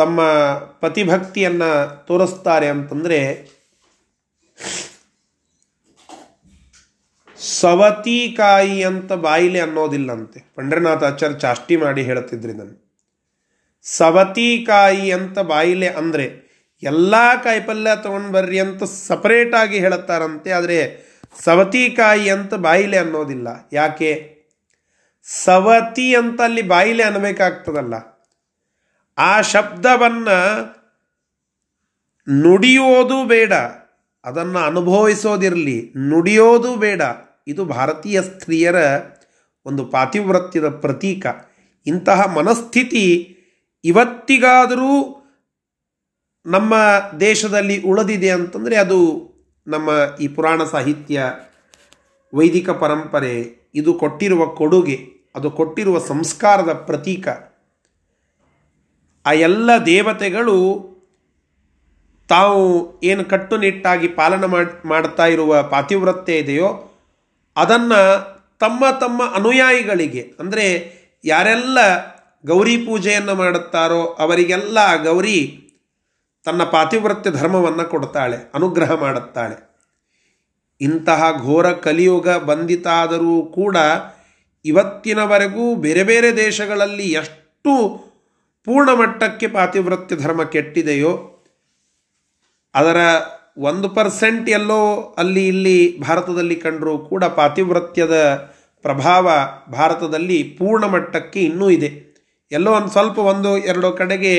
ತಮ್ಮ 0.00 0.20
ಪತಿಭಕ್ತಿಯನ್ನು 0.80 1.70
ತೋರಿಸ್ತಾರೆ 2.08 2.68
ಅಂತಂದರೆ 2.74 3.20
ಸವತಿಕಾಯಿ 7.60 8.78
ಅಂತ 8.90 9.10
ಬಾಯಿಲೆ 9.26 9.60
ಅನ್ನೋದಿಲ್ಲಂತೆ. 9.66 10.38
ಪಂಡ್ರನಾಥ 10.56 11.02
ಆಚಾರ್ಯ 11.10 11.38
ಚಾಷ್ಟಿ 11.44 11.74
ಮಾಡಿ 11.82 12.02
ಹೇಳುತ್ತಿದ್ರಿ 12.08 12.54
ನಾನು 12.60 12.74
ಸವತಿಕಾಯಿ 13.86 15.06
ಅಂತ 15.18 15.38
ಬಾಯಿಲೆ 15.52 15.88
ಅಂದರೆ, 16.00 16.26
ಎಲ್ಲ 16.82 17.14
ಕಾಯಿಪಲ್ಯ 17.44 17.94
ತೊಗೊಂಡು 18.04 18.30
ಬರ್ರಿ 18.32 18.58
ಅಂತ 18.64 18.82
ಸಪರೇಟಾಗಿ 19.08 19.78
ಹೇಳುತ್ತಾರಂತೆ, 19.84 20.50
ಆದರೆ 20.58 20.78
ಸವತಿಕಾಯಿ 21.44 22.26
ಅಂತ 22.36 22.54
ಬಾಯಿಲೆ 22.66 22.98
ಅನ್ನೋದಿಲ್ಲ. 23.04 23.48
ಯಾಕೆ? 23.72 24.10
ಸವತಿ 25.26 26.08
ಅಂತ 26.20 26.40
ಅಲ್ಲಿ 26.48 26.62
ಬಾಯಿಲೆ 26.74 27.02
ಅನ್ನಬೇಕಾಗ್ತದಲ್ಲ. 27.02 27.94
ಆ 29.18 29.40
ಶಬ್ದವನ್ನು 29.40 30.64
ನುಡಿಯೋದು 32.40 33.24
ಬೇಡ. 33.24 33.52
ಅದನ್ನು 34.24 34.58
ಅನುಭವಿಸೋದಿರಲಿ. 34.58 35.92
ನುಡಿಯೋದು 35.96 36.76
ಬೇಡ. 36.76 37.02
ಇದು 37.46 37.64
ಭಾರತೀಯ 37.64 38.22
ಸ್ತ್ರೀಯರ 38.22 38.76
ಒಂದು 39.66 39.84
ಪಾತಿವ್ರತ್ಯದ 39.84 40.68
ಪ್ರತೀಕ. 40.68 41.26
ಇಂತಹ 41.86 42.34
ಮನಸ್ಥಿತಿ 42.34 43.36
ಇವತ್ತಿಗಾದರೂ 43.84 45.14
ನಮ್ಮ 46.46 46.74
ದೇಶದಲ್ಲಿ 47.20 47.82
ಉಳಿದಿದೆ 47.82 48.30
ಅಂತಂದರೆ 48.30 48.76
ಅದು 48.76 49.28
ನಮ್ಮ 49.66 49.90
ಈ 50.20 50.28
ಪುರಾಣ 50.28 50.64
ಸಾಹಿತ್ಯ 50.64 51.24
ವೈದಿಕ 52.34 52.70
ಪರಂಪರೆ. 52.70 53.56
ಇದು 53.74 53.94
ಕೊಟ್ಟಿರುವ 53.94 54.46
ಕೊಡುಗೆ, 54.46 55.08
ಅದು 55.36 55.50
ಕೊಟ್ಟಿರುವ 55.50 55.98
ಸಂಸ್ಕಾರದ 55.98 56.72
ಪ್ರತೀಕ. 56.72 57.28
ಆ 59.24 59.32
ಎಲ್ಲ 59.32 59.70
ದೇವತೆಗಳು 59.86 60.56
ತಾವು 62.28 62.62
ಏನು 63.02 63.24
ಕಟ್ಟುನಿಟ್ಟಾಗಿ 63.24 64.08
ಪಾಲನೆ 64.08 64.46
ಮಾಡಿ, 64.46 64.88
ಮಾಡ್ತಾ 64.88 65.26
ಇರುವ 65.26 65.62
ಪಾತಿವ್ರತ್ಯ 65.62 66.38
ಇದೆಯೋ, 66.38 66.68
ಅದನ್ನು 67.56 68.00
ತಮ್ಮ 68.58 68.84
ತಮ್ಮ 69.00 69.22
ಅನುಯಾಯಿಗಳಿಗೆ, 69.34 70.22
ಅಂದರೆ 70.40 70.66
ಯಾರೆಲ್ಲ 71.24 71.78
ಗೌರಿ 72.44 72.76
ಪೂಜೆಯನ್ನು 72.76 73.34
ಮಾಡುತ್ತಾರೋ 73.34 74.02
ಅವರಿಗೆಲ್ಲ 74.04 74.78
ಗೌರಿ 75.02 75.38
ತನ್ನ 76.46 76.64
ಪಾತಿವ್ರತ್ಯ 76.64 77.30
ಧರ್ಮವನ್ನು 77.30 77.84
ಕೊಡ್ತಾಳೆ, 77.84 78.36
ಅನುಗ್ರಹ 78.54 78.92
ಮಾಡುತ್ತಾಳೆ. 78.94 79.56
ಇಂತಹ 80.80 81.30
ಘೋರ 81.44 81.66
ಕಲಿಯುಗ 81.72 82.28
ಬಂದಿತಾದರೂ 82.50 83.36
ಕೂಡ 83.54 83.76
ಇವತ್ತಿನವರೆಗೂ 84.64 85.74
ಬೇರೆ 85.74 86.02
ಬೇರೆ 86.02 86.36
ದೇಶಗಳಲ್ಲಿ 86.36 87.06
ಎಷ್ಟು 87.12 87.72
ಪೂರ್ಣ 88.68 88.90
ಮಟ್ಟಕ್ಕೆ 88.92 89.46
ಪಾತಿವ್ರತ್ಯ 89.46 90.16
ಧರ್ಮ 90.16 90.44
ಕೆಟ್ಟಿದೆಯೋ, 90.44 91.12
ಅದರ 92.74 92.96
ಒಂದು 93.58 93.88
ಪರ್ಸೆಂಟ್ 93.88 94.48
ಎಲ್ಲೋ 94.50 95.14
ಅಲ್ಲಿ 95.18 95.48
ಇಲ್ಲಿ 95.48 96.00
ಭಾರತದಲ್ಲಿ 96.00 96.56
ಕಂಡರೂ 96.56 96.98
ಕೂಡ 96.98 97.24
ಪಾತಿವ್ರತ್ಯದ 97.24 98.16
ಪ್ರಭಾವ 98.82 99.30
ಭಾರತದಲ್ಲಿ 99.72 100.42
ಪೂರ್ಣ 100.58 100.84
ಮಟ್ಟಕ್ಕೆ 100.84 101.40
ಇನ್ನೂ 101.40 101.70
ಇದೆ. 101.70 101.90
ಎಲ್ಲೋ 102.52 102.72
ಒಂದು 102.72 102.88
ಸ್ವಲ್ಪ 102.88 103.18
ಒಂದು, 103.18 103.58
ಎರಡು 103.58 103.92
ಕಡೆಗೆ 103.92 104.34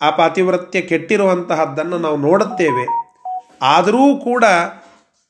ಆ 0.00 0.10
ಪಾತಿವ್ರತ್ಯ 0.10 0.80
ಕೆಟ್ಟಿರುವಂತಹದ್ದನ್ನು 0.80 1.98
ನಾವು 1.98 2.16
ನೋಡುತ್ತೇವೆ. 2.16 2.84
ಆದರೂ 3.62 4.16
ಕೂಡ 4.16 4.44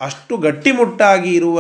ಅಷ್ಟು 0.01 0.37
ಗಟ್ಟಿಮುಟ್ಟಾಗಿ 0.37 1.35
ಇರುವ 1.35 1.59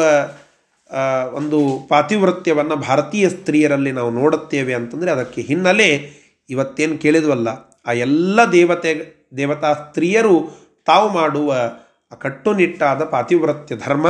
ಒಂದು 1.33 1.87
ಪಾತಿವೃತ್ಯವನ್ನು 1.89 2.77
ಭಾರತೀಯ 2.77 3.29
ಸ್ತ್ರೀಯರಲ್ಲಿ 3.29 3.93
ನಾವು 3.93 4.11
ನೋಡುತ್ತೇವೆ 4.11 4.75
ಅಂತಂದರೆ 4.75 5.11
ಅದಕ್ಕೆ 5.11 5.41
ಹಿನ್ನೆಲೆ 5.41 6.22
ಇವತ್ತೇನು 6.51 6.99
ಕೇಳಿದ್ವಲ್ಲ, 6.99 7.49
ಆ 7.87 7.93
ಎಲ್ಲ 7.93 8.45
ದೇವತೆ, 8.45 8.91
ದೇವತಾ 9.37 9.73
ಸ್ತ್ರೀಯರು 9.73 10.51
ತಾವು 10.87 11.09
ಮಾಡುವ 11.09 11.73
ಕಟ್ಟುನಿಟ್ಟಾದ 12.19 13.05
ಪಾತಿವ್ರತ್ಯ 13.05 13.77
ಧರ್ಮ. 13.77 14.09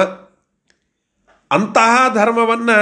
ಅಂತಹ 1.51 2.15
ಧರ್ಮವನ್ನು 2.15 2.79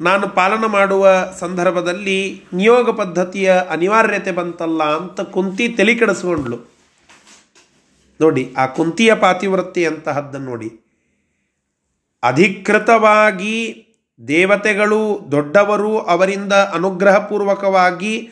ನಾನು 0.00 0.28
ಪಾಲನ 0.28 0.64
ಮಾಡುವ 0.66 1.32
ಸಂದರ್ಭದಲ್ಲಿ 1.38 2.44
ನಿಯೋಗ 2.52 2.90
ಪದ್ಧತಿಯ 2.90 3.52
ಅನಿವಾರ್ಯತೆ 3.70 4.32
ಬಂತಲ್ಲ 4.32 4.96
ಅಂತ 4.96 5.20
ಕುಂತಿ 5.20 5.68
ತಲೆ 5.68 5.94
ಕೆಡಿಸ್ಕೊಂಡ್ಳು. 5.94 6.58
ನೋಡಿ, 8.20 8.54
ಆ 8.58 8.66
ಕುಂತಿಯ 8.66 9.14
ಪಾತಿವ್ರತ್ಯ 9.14 9.86
ಅಂತಹದ್ದನ್ನು 9.86 10.50
ನೋಡಿ. 10.50 10.70
ಅಧಿಕೃತವಾಗಿ 12.22 13.87
ದೇವತೆಗಳು 14.26 15.20
ದೊಡ್ಡವರು 15.32 15.98
ಅವರಿಂದ 15.98 16.52
ಅನುಗ್ರಹಪೂರ್ವಕವಾಗಿ 16.52 18.30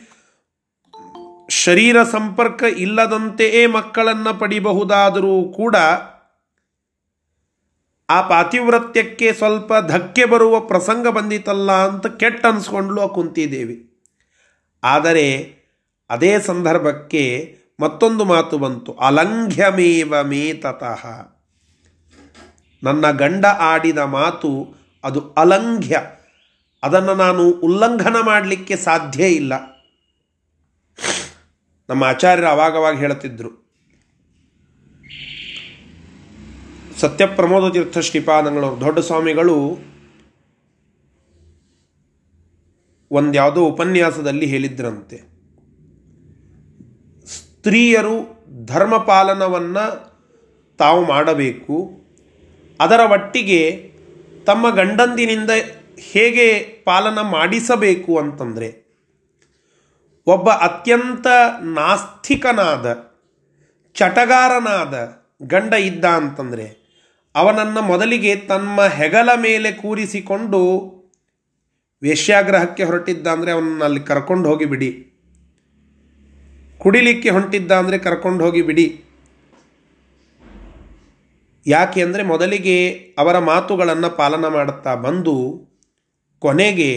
ಶರೀರ 1.49 2.03
ಸಂಪರ್ಕ 2.03 2.63
ಇಲ್ಲದಂತೆಯೇ 2.63 3.67
ಮಕ್ಕಳನ್ನು 3.67 4.39
ಪಡಿಬಹುದಾದರೂ 4.39 5.43
ಕೂಡ 5.43 5.75
ಆ 8.09 8.21
ಪಾತಿವ್ರತ್ಯಕ್ಕೆ 8.21 9.33
ಸ್ವಲ್ಪ 9.33 9.73
ಧಕ್ಕೆ 9.87 10.25
ಬರುವ 10.25 10.59
ಪ್ರಸಂಗ 10.59 11.07
ಬಂದಿತಲ್ಲ 11.07 11.71
ಅಂತ 11.71 12.07
ಕೆಟ್ಟ 12.07 12.45
ಅನ್ಸ್ಕೊಂಡ್ಲು 12.45 13.01
ಆ 13.01 13.07
ಆದರೆ 14.83 15.57
ಅದೇ 16.09 16.39
ಸಂದರ್ಭಕ್ಕೆ 16.39 17.55
ಮತ್ತೊಂದು 17.79 18.25
ಮಾತು 18.25 18.57
ಬಂತು. 18.57 18.93
ಅಲಂಘ್ಯಮೇವ 18.93 20.23
ಮೇತತಃ 20.23 21.05
ನನ್ನ 22.83 23.11
ಗಂಡ 23.11 23.45
ಆಡಿದ 23.45 23.97
ಮಾತು 23.97 24.76
ಅದು 25.03 25.33
ಅಲಂಘ್ಯ. 25.33 26.01
ಅದನ್ನು 26.83 27.15
ನಾನು 27.15 27.51
ಉಲ್ಲಂಘನ 27.51 28.15
ಮಾಡಲಿಕ್ಕೆ 28.25 28.75
ಸಾಧ್ಯ 28.75 29.27
ಇಲ್ಲ. 29.27 29.77
ನಮ್ಮ 31.89 32.03
ಆಚಾರ್ಯರು 32.03 32.49
ಅವಾಗವಾಗ 32.49 32.97
ಹೇಳುತ್ತಿದ್ದರು 32.97 33.67
ಸತ್ಯಪ್ರಮೋದ 36.97 37.73
ತೀರ್ಥ 37.73 37.97
ಶ್ರೀಪಾದಂಗಳವರು 37.97 38.81
ದೊಡ್ಡ 38.81 38.99
ಸ್ವಾಮಿಗಳು 38.99 39.79
ಒಂದ್ಯಾವುದೋ 43.11 43.61
ಉಪನ್ಯಾಸದಲ್ಲಿ 43.65 44.45
ಹೇಳಿದ್ರಂತೆ. 44.45 45.17
ಸ್ತ್ರೀಯರು 47.25 48.45
ಧರ್ಮಪಾಲನವನ್ನು 48.65 50.17
ತಾವು 50.77 51.05
ಮಾಡಬೇಕು. 51.05 51.91
ಅದರ 52.79 52.99
ಒಟ್ಟಿಗೆ 53.11 53.96
ತಮ್ಮ 54.47 54.69
ಗಂಡಂದಿನಿಂದ 54.69 55.51
ಹೇಗೆ 56.13 56.47
ಪಾಲನ 56.85 57.19
ಮಾಡಿಸಬೇಕು 57.31 58.11
ಅಂತಂದರೆ, 58.17 58.69
ಒಬ್ಬ 60.27 60.49
ಅತ್ಯಂತ 60.49 61.27
ನಾಸ್ತಿಕನಾದ, 61.77 62.85
ಚಟಗಾರನಾದ 63.95 64.95
ಗಂಡ 65.47 65.73
ಇದ್ದ 65.89 66.05
ಅಂತಂದರೆ, 66.05 66.67
ಅವನನ್ನು 67.35 67.81
ಮೊದಲಿಗೆ 67.81 68.35
ತಮ್ಮ 68.35 68.85
ಹೆಗಲ 68.99 69.29
ಮೇಲೆ 69.37 69.71
ಕೂರಿಸಿಕೊಂಡು 69.71 70.61
ವೇಶ್ಯಾಗ್ರಹಕ್ಕೆ 72.01 72.83
ಹೊರಟಿದ್ದ 72.83 73.27
ಅಂದರೆ 73.27 73.51
ಅವನನ್ನು 73.51 73.83
ಅಲ್ಲಿ 73.83 74.01
ಕರ್ಕೊಂಡು 74.03 74.45
ಹೋಗಿ 74.49 74.65
ಬಿಡಿ 74.65 74.89
ಕುಡಿಲಿಕ್ಕೆ 76.81 77.29
ಹೊಂಟಿದ್ದ 77.29 77.71
ಅಂದರೆ 77.71 77.97
ಕರ್ಕೊಂಡು 77.97 78.41
ಹೋಗಿ 78.45 78.61
ಬಿಡಿ 78.61 78.85
ಯಾಕೆ 81.67 82.01
ಅಂದರೆ 82.01 82.23
ಮೊದಲಿಗೆ 82.23 82.75
ಅವರ 83.17 83.39
ಮಾತುಗಳನ್ನು 83.39 84.09
ಪಾಲನ 84.09 84.47
ಮಾಡುತ್ತಾ 84.47 84.95
ಬಂದು 84.95 85.35
ಕೊನೆಗೆ 86.39 86.91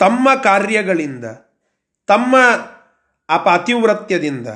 ತಮ್ಮ 0.00 0.28
ಕಾರ್ಯಗಳಿಂದ, 0.42 1.24
ತಮ್ಮ 2.08 2.36
ಆ 3.28 3.36
ಪಾತಿವೃತ್ಯದಿಂದ 3.36 4.46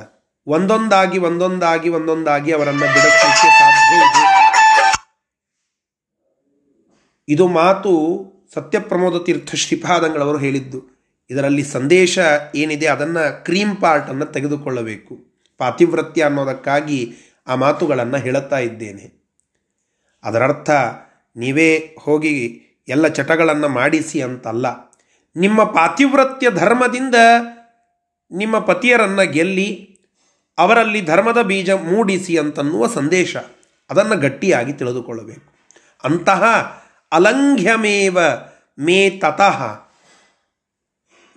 ಒಂದೊಂದಾಗಿ 0.47 1.17
ಒಂದೊಂದಾಗಿ 1.17 1.89
ಒಂದೊಂದಾಗಿ 1.89 2.51
ಅವರನ್ನು 2.51 2.85
ಬಿಡಿಸಲಿಕ್ಕೆ 2.85 3.49
ಸಾಧ್ಯ 3.59 3.95
ಇದೆ. 3.97 4.23
ಇದು 7.27 7.47
ಮಾತು 7.47 7.91
ಸತ್ಯಪ್ರಮೋದ 8.53 9.23
ತೀರ್ಥ 9.23 9.55
ಶ್ರೀಪಾದಂಗಳವರು 9.55 10.37
ಹೇಳಿದ್ದು. 10.37 10.79
ಇದರಲ್ಲಿ 11.29 11.63
ಸಂದೇಶ 11.63 12.19
ಏನಿದೆ 12.55 12.87
ಅದನ್ನು 12.87 13.43
ಕ್ರೀಮ್ 13.45 13.77
ಪಾರ್ಟನ್ನು 13.77 14.25
ತೆಗೆದುಕೊಳ್ಳಬೇಕು. 14.25 15.13
ಪಾತಿವ್ರತ್ಯ 15.57 16.23
ಅನ್ನೋದಕ್ಕಾಗಿ 16.23 16.99
ಆ 17.47 17.55
ಮಾತುಗಳನ್ನು 17.55 18.17
ಹೇಳುತ್ತಾ 18.17 18.57
ಇದ್ದೇನೆ. 18.57 19.25
ಅದರರ್ಥ, 20.23 20.69
ನೀವೇ 21.35 21.95
ಹೋಗಿ 21.99 22.61
ಎಲ್ಲ 22.87 23.07
ಚಟಗಳನ್ನು 23.07 23.69
ಮಾಡಿಸಿ 23.69 24.21
ಅಂತಲ್ಲ. 24.21 24.67
ನಿಮ್ಮ 25.35 25.63
ಪಾತಿವ್ರತ್ಯ 25.63 26.51
ಧರ್ಮದಿಂದ 26.51 27.15
ನಿಮ್ಮ 28.31 28.59
ಪತಿಯರನ್ನು 28.59 29.31
ಗೆಲ್ಲಿ 29.31 29.99
ಅವರಲ್ಲಿ 30.57 31.01
ಧರ್ಮದ 31.01 31.41
ಬೀಜ 31.41 31.69
ಮೂಡಿಸಿ 31.69 32.37
ಅಂತನ್ನುವ 32.37 32.87
ಸಂದೇಶ. 32.87 33.37
ಅದನ್ನು 33.89 34.17
ಗಟ್ಟಿಯಾಗಿ 34.17 34.73
ತಿಳಿದುಕೊಳ್ಳಬೇಕು. 34.73 35.55
ಅಂತಹ 36.03 36.43
ಅಲಂಘ್ಯಮೇವ 37.11 38.17
ಮೇ 38.79 39.09
ತತಃ. 39.09 39.87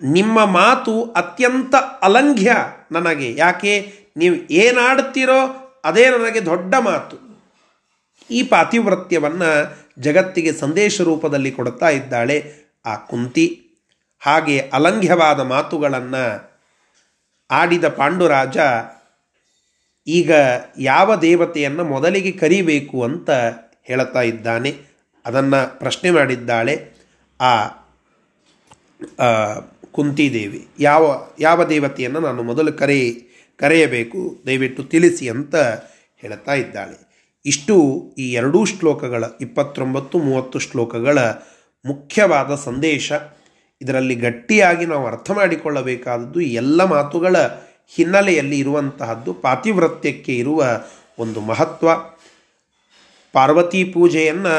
ನಿಮ್ಮ 0.01 0.45
ಮಾತು 0.45 1.03
ಅತ್ಯಂತ 1.03 1.75
ಅಲಂಘ್ಯ 1.75 2.55
ನನಗೆ. 2.91 3.35
ಯಾಕೆ? 3.35 3.93
ನೀವು 4.17 4.35
ಏನಾಡ್ತೀರೋ 4.51 5.65
ಅದೇ 5.83 6.09
ನನಗೆ 6.09 6.41
ದೊಡ್ಡ 6.45 6.75
ಮಾತು. 6.79 7.17
ಈ 8.31 8.39
ಪಾತಿವ್ರತ್ಯವನ್ನು 8.43 9.49
ಜಗತ್ತಿಗೆ 10.01 10.51
ಸಂದೇಶ 10.53 11.01
ರೂಪದಲ್ಲಿ 11.01 11.51
ಕೊಡ್ತಾ 11.51 11.89
ಇದ್ದಾಳೆ 11.89 12.37
ಆ 12.85 12.95
ಕುಂತಿ. 12.95 13.47
ಹಾಗೆ 14.21 14.59
ಅಲಂಘ್ಯವಾದ 14.73 15.39
ಮಾತುಗಳನ್ನು 15.39 16.23
ಆಡಿದ 17.51 17.87
ಪಾಂಡುರಾಜ, 17.87 18.57
ಈಗ 20.07 20.31
ಯಾವ 20.77 21.15
ದೇವತೆಯನ್ನು 21.15 21.83
ಮೊದಲಿಗೆ 21.83 22.31
ಕರಿಬೇಕು 22.31 23.03
ಅಂತ 23.03 23.29
ಹೇಳ್ತಾ 23.83 24.21
ಇದ್ದಾನೆ. 24.21 24.71
ಅದನ್ನು 25.25 25.79
ಪ್ರಶ್ನೆ 25.79 26.09
ಮಾಡಿದ್ದಾಳೆ 26.11 26.75
ಆ 27.39 27.53
ಕುಂತಿದೇವಿ. 29.91 30.67
ಯಾವ 30.79 31.03
ಯಾವ 31.39 31.63
ದೇವತೆಯನ್ನು 31.63 32.19
ನಾನು 32.19 32.43
ಮೊದಲು 32.43 32.73
ಕರೆ 32.73 32.99
ಕರೆಯಬೇಕು. 33.59 34.19
ದಯವಿಟ್ಟು 34.47 34.83
ತಿಳಿಸಿ 34.83 35.29
ಅಂತ 35.29 35.55
ಹೇಳ್ತಾ 36.21 36.53
ಇದ್ದಾಳೆ. 36.53 36.97
ಇಷ್ಟು 37.45 37.75
ಈ 38.17 38.33
ಎರಡೂ 38.33 38.65
ಶ್ಲೋಕಗಳ, 38.65 39.23
ಇಪ್ಪತ್ತೊಂಬತ್ತು, 39.41 40.19
ಮೂವತ್ತು 40.19 40.59
ಶ್ಲೋಕಗಳ 40.59 41.19
ಮುಖ್ಯವಾದ 41.85 42.55
ಸಂದೇಶ. 42.55 43.11
ಇದರಲ್ಲಿ 43.81 44.15
ಗಟ್ಟಿಯಾಗಿ 44.15 44.85
ನಾವು 44.85 45.07
ಅರ್ಥ 45.07 45.31
ಮಾಡಿಕೊಳ್ಳಬೇಕಾದದ್ದು 45.31 46.41
ಎಲ್ಲ 46.41 46.83
ಮಾತುಗಳ 46.83 47.35
ಹಿನ್ನೆಲೆಯಲ್ಲಿ 47.95 48.59
ಇರುವಂತಹದ್ದು 48.59 49.33
ಪಾತಿವ್ರತ್ಯಕ್ಕೆ 49.33 50.37
ಇರುವ 50.37 50.65
ಒಂದು 51.19 51.41
ಮಹತ್ವ. 51.41 51.87
ಪಾರ್ವತಿ 53.33 53.83
ಪೂಜೆಯನ್ನು 53.83 54.55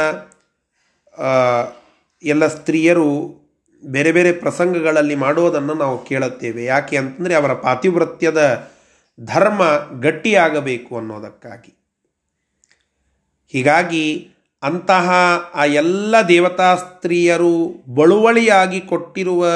ಎಲ್ಲ 2.22 2.46
ಸ್ತ್ರೀಯರು 2.46 3.08
ಬೇರೆ 3.84 4.12
ಬೇರೆ 4.12 4.32
ಪ್ರಸಂಗಗಳಲ್ಲಿ 4.32 5.14
ಮಾಡುವುದನ್ನು 5.14 5.74
ನಾವು 5.74 6.04
ಕೇಳುತ್ತೇವೆ. 6.04 6.64
ಯಾಕೆ 6.64 6.96
ಅಂತಂದರೆ 6.96 7.34
ಅವರ 7.34 7.52
ಪಾತಿವ್ರತ್ಯದ 7.52 8.70
ಧರ್ಮ 9.24 9.62
ಗಟ್ಟಿಯಾಗಬೇಕು 10.00 10.98
ಅನ್ನೋದಕ್ಕಾಗಿ. 10.98 11.76
ಹೀಗಾಗಿ 13.52 14.28
ಅಂತಹ 14.62 15.10
ಆ 15.54 15.64
ಎಲ್ಲ 15.64 16.16
ದೇವತಾ 16.28 16.76
ಸ್ತ್ರೀಯರು 16.76 17.84
ಬಳುವಳಿಯಾಗಿ 17.94 18.80
ಕೊಟ್ಟಿರುವ 18.80 19.46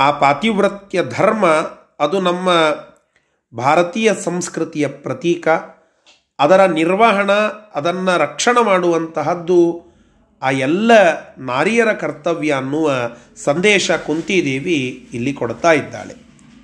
ಆ 0.00 0.10
ಪಾತಿವ್ರತ್ಯ 0.10 1.04
ಧರ್ಮ 1.04 1.46
ಅದು 1.98 2.20
ನಮ್ಮ 2.20 2.50
ಭಾರತೀಯ 3.56 4.14
ಸಂಸ್ಕೃತಿಯ 4.14 4.88
ಪ್ರತೀಕ. 4.88 5.48
ಅದರ 6.38 6.66
ನಿರ್ವಹಣ, 6.66 7.32
ಅದನ್ನು 7.74 8.18
ರಕ್ಷಣೆ 8.18 8.64
ಮಾಡುವಂತಹದ್ದು 8.64 9.90
ಆ 10.42 10.50
ಎಲ್ಲ 10.50 10.92
ನಾರಿಯರ 11.38 11.92
ಕರ್ತವ್ಯ 11.92 12.52
ಅನ್ನುವ 12.52 12.92
ಸಂದೇಶ 13.36 13.90
ಕುಂತಿದೇವಿ 13.90 15.08
ಇಲ್ಲಿ 15.12 15.32
ಕೊಡ್ತಾ 15.32 15.72
ಇದ್ದಾಳೆ. 15.72 16.14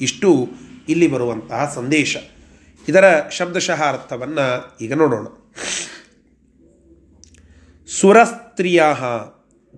ಇಷ್ಟು 0.00 0.48
ಇಲ್ಲಿ 0.88 1.06
ಬರುವಂತಹ 1.06 1.72
ಸಂದೇಶ. 1.74 2.16
ಇದರ 2.88 3.28
ಶಬ್ದಶಃ 3.28 3.82
ಅರ್ಥವನ್ನು 3.84 4.76
ಈಗ 4.80 4.94
ನೋಡೋಣ. 4.94 5.26
ಸುರಸ್ತ್ರೀಯ 8.00 8.82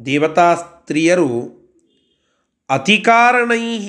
ದೇವತಾ 0.06 0.54
ಸ್ತ್ರೀಯರು 0.54 1.58
ಅತಿಕಾರಣೈ 2.70 3.88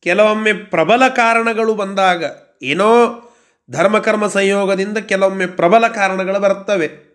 ಕೆಲವೊಮ್ಮೆ 0.00 0.52
ಪ್ರಬಲ 0.52 1.08
ಕಾರಣಗಳು 1.08 1.74
ಬಂದಾಗ 1.74 2.24
ಏನೋ 2.62 3.20
ಧರ್ಮಕರ್ಮ 3.70 4.26
ಸಂಯೋಗದಿಂದ 4.26 4.98
ಕೆಲವೊಮ್ಮೆ 4.98 5.46
ಪ್ರಬಲ 5.46 5.88
ಕಾರಣಗಳು 5.88 6.40
ಬರ್ತವೆ. 6.40 7.08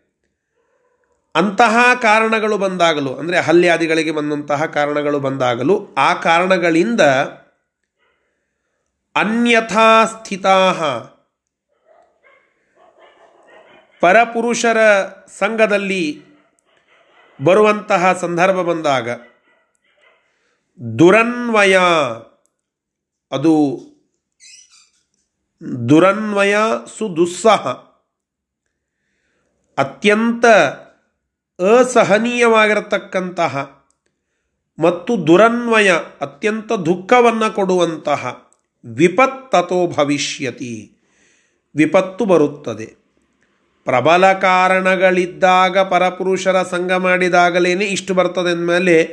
ಅಂತಹ 1.35 1.77
ಕಾರಣಗಳು 2.01 2.57
ಬಂದಾಗಲೂ, 2.57 3.13
ಅಂದರೆ 3.13 3.39
ಹಲ್ಯಾದಿಗಳಿಗೆ 3.39 4.11
ಬಂದಂತಹ 4.11 4.65
ಕಾರಣಗಳು 4.65 5.19
ಬಂದಾಗಲೂ 5.19 5.95
ಆ 5.97 6.13
ಕಾರಣಗಳಿಂದ 6.13 7.01
ಅನ್ಯಥಾ 9.15 10.05
ಸ್ಥಿತಾ 10.05 10.75
ಪರಪುರುಷರ 14.01 14.77
ಸಂಘದಲ್ಲಿ 15.27 16.21
ಬರುವಂತಹ 17.43 18.13
ಸಂದರ್ಭ 18.13 18.55
ಬಂದಾಗ 18.55 19.09
ದುರನ್ವಯ, 20.99 21.79
ಅದು 23.31 23.79
ದುರನ್ವಯ 25.89 26.55
ಸುದುಸ್ಸಹ. 26.97 27.67
ಅತ್ಯಂತ 29.77 30.45
ಅಸಹನೀಯವಾಗಿರತಕ್ಕಂತಹ 31.79 33.57
ಮತ್ತು 34.79 35.27
ದುರನ್ವಯ 35.27 35.91
ಅತ್ಯಂತ 36.21 36.71
ದುಃಖವನ್ನು 36.71 37.51
ಕೊಡುವಂತಹ 37.51 38.42
ವಿಪತ್ತತೋ 38.85 39.87
ಭವಿಷ್ಯತಿ. 39.87 40.97
ವಿಪತ್ತು 41.75 42.25
ಬರುತ್ತದೆ. 42.25 42.85
ಪ್ರಬಲ 43.85 44.33
ಕಾರಣಗಳಿದ್ದಾಗ 44.33 45.77
ಪರಪುರುಷರ 45.77 46.63
ಸಂಘ 46.63 46.91
ಮಾಡಿದಾಗಲೇ 46.91 47.71
ಇಷ್ಟು 47.71 48.13
ಬರ್ತದೆ 48.13 48.51
ಅಂದಮೇಲೆ 48.51 49.03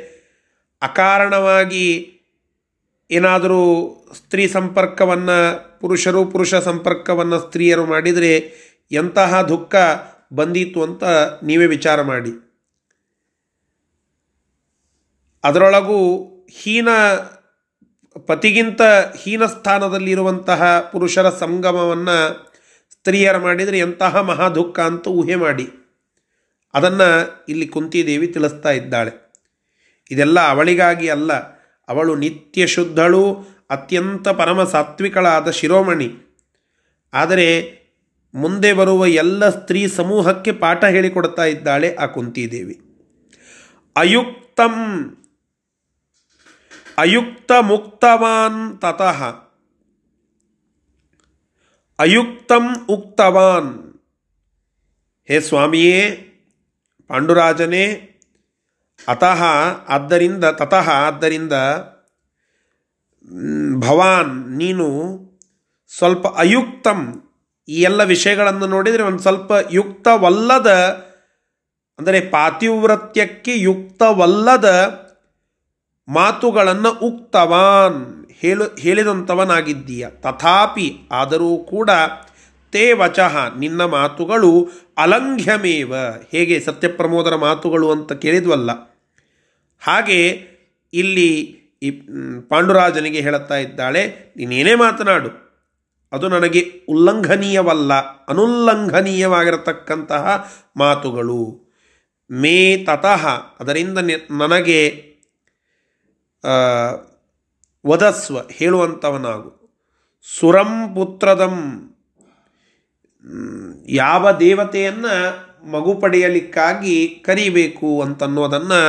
ಅಕಾರಣವಾಗಿ 0.82 2.12
ಏನಾದರೂ 3.10 3.86
ಸ್ತ್ರೀ 4.16 4.48
ಸಂಪರ್ಕವನ್ನು 4.48 5.80
ಪುರುಷರು 5.80 6.24
ಪುರುಷ 6.24 6.54
ಸಂಪರ್ಕವನ್ನು 6.54 7.40
ಸ್ತ್ರೀಯರು 7.40 7.86
ಮಾಡಿದರೆ 7.86 8.36
ಎಂತಹ 8.92 9.42
ದುಃಖ 9.42 9.74
ಬಂದಿತ್ತು 10.32 10.82
ಅಂತ 10.82 11.04
ನೀವೇ 11.42 11.66
ವಿಚಾರ 11.66 12.02
ಮಾಡಿ. 12.02 12.30
ಅದರೊಳಗೂ 15.44 16.24
ಹೀನ 16.50 16.88
ಪತಿಗಿಂತ 18.18 18.82
ಹೀನ 19.16 19.46
ಸ್ಥಾನದಲ್ಲಿರುವಂತಹ 19.46 20.80
ಪುರುಷರ 20.92 21.30
ಸಂಗಮವನ್ನು 21.30 22.50
ಸ್ತ್ರೀಯರು 22.90 23.38
ಮಾಡಿದರೆ 23.38 23.78
ಎಂತಹ 23.78 24.16
ಮಹಾ 24.16 24.48
ದುಃಖ 24.48 24.80
ಅಂತ 24.80 25.08
ಊಹೆ 25.08 25.34
ಮಾಡಿ. 25.34 25.68
ಅದನ್ನು 26.74 27.44
ಇಲ್ಲಿ 27.48 27.68
ಕುಂತಿದೇವಿ 27.68 28.26
ತಿಳಿಸ್ತಾ 28.26 28.70
ಇದ್ದಾಳೆ. 28.70 29.32
ಇದೆಲ್ಲ 30.10 30.48
ಅವಳಿಗಾಗಿ 30.48 31.08
ಅಲ್ಲ, 31.08 31.32
ಅವಳು 31.88 32.14
ನಿತ್ಯ 32.14 32.66
ಶುದ್ಧಳು, 32.66 33.34
ಅತ್ಯಂತ 33.70 34.28
ಪರಮ 34.28 34.64
ಸಾತ್ವಿಕಳಾದ 34.64 35.50
ಶಿರೋಮಣಿ. 35.50 36.38
ಆದರೆ 37.14 37.80
ಮುಂದೆ 38.34 38.72
ಬರುವ 38.72 39.06
ಎಲ್ಲ 39.06 39.48
ಸ್ತ್ರೀ 39.48 39.86
ಸಮೂಹಕ್ಕೆ 39.86 40.52
ಪಾಠ 40.52 40.84
ಹೇಳಿಕೊಡ್ತಾ 40.84 41.44
ಇದ್ದಾಳೆ 41.44 41.94
ಆ 41.94 42.06
ಕುಂತಿದೇವಿ. 42.06 42.80
ಅಯುಕ್ತಂ 43.96 44.74
ಅಯುಕ್ತ 46.98 47.52
ಮುಕ್ತವಾನ್ 47.60 48.80
ತತಃ. 48.80 49.20
ಅಯುಕ್ತಂ 51.98 52.86
ಉಕ್ತವಾನ್. 52.88 53.72
ಹೇ 55.28 55.40
ಸ್ವಾಮಿಯೇ, 55.40 56.02
ಪಾಂಡುರಾಜನೇ, 57.08 57.84
ಅತಃ 59.08 59.42
ಆದ್ದರಿಂದ, 59.88 60.44
ತತಃ 60.44 60.90
ಆದ್ದರಿಂದ 60.90 61.52
ಭವಾನ್, 63.80 64.34
ನೀನು 64.56 64.86
ಸ್ವಲ್ಪ 65.98 66.26
ಅಯುಕ್ತಂ. 66.26 67.00
ಈ 67.68 67.80
ಎಲ್ಲ 67.80 68.04
ವಿಷಯಗಳನ್ನು 68.04 68.66
ನೋಡಿದರೆ 68.66 69.02
ಒಂದು 69.02 69.18
ಸ್ವಲ್ಪ 69.18 69.52
ಯುಕ್ತವಲ್ಲದ, 69.70 70.70
ಅಂದರೆ 71.98 72.20
ಪಾತಿವ್ರತ್ಯಕ್ಕೆ 72.20 73.58
ಯುಕ್ತವಲ್ಲದ 73.58 74.68
ಮಾತುಗಳನ್ನು 76.10 76.90
ಉಕ್ತವಾನ್, 76.98 78.00
ಹೇಳು 78.40 78.64
ಹೇಳಿದಂಥವನಾಗಿದ್ದೀಯ 78.78 80.04
ತಥಾಪಿ 80.10 80.88
ಆದರೂ 81.12 81.50
ಕೂಡ 81.56 81.90
ತೇ 82.72 82.84
ವಚಃ, 82.92 83.34
ನಿನ್ನ 83.58 83.84
ಮಾತುಗಳು 83.84 84.50
ಅಲಂಘ್ಯಮೇವ. 84.98 85.92
ಹೇಗೆ 86.32 86.56
ಸತ್ಯಪ್ರಮೋದರ 86.60 87.34
ಮಾತುಗಳು 87.36 87.90
ಅಂತ 87.90 88.12
ಕೇಳಿದ್ವಲ್ಲ. 88.12 88.70
ಹಾಗೆ 89.82 90.20
ಇಲ್ಲಿ 90.92 91.30
ಈ 91.82 91.90
ಪಾಂಡುರಾಜನಿಗೆ 92.48 93.20
ಹೇಳುತ್ತಾ 93.20 93.56
ಇದ್ದಾಳೆ, 93.56 94.32
ನೀನೇನೇ 94.36 94.74
ಮಾತನಾಡು. 94.74 95.30
ಅದು 96.12 96.26
ನನಗೆ 96.28 96.62
ಉಲ್ಲಂಘನೀಯವಲ್ಲ, 96.88 97.92
ಅನುಲ್ಲಂಘನೀಯವಾಗಿರತಕ್ಕಂತಹ 98.28 100.24
ಮಾತುಗಳು. 100.76 101.42
ಮೇ 102.30 102.58
ತತಃ, 102.88 103.24
ಅದರಿಂದ 103.60 103.98
ನನಗೆ 104.30 104.80
ವದಸ್ವ 107.86 108.38
ಹೇಳುವಂಥವನಾಗು 108.52 109.50
ಸುರಂ 110.40 110.94
ಪುತ್ರದಂ 110.94 111.56
ಯಾವ 113.88 114.32
ದೇವತೆಯನ್ನು 114.38 115.14
ಮಗು 115.70 115.94
ಪಡೆಯಲಿಕ್ಕಾಗಿ 115.94 117.08
ಕರಿಬೇಕು 117.08 118.02
ಅಂತನ್ನೋದನ್ನು 118.02 118.80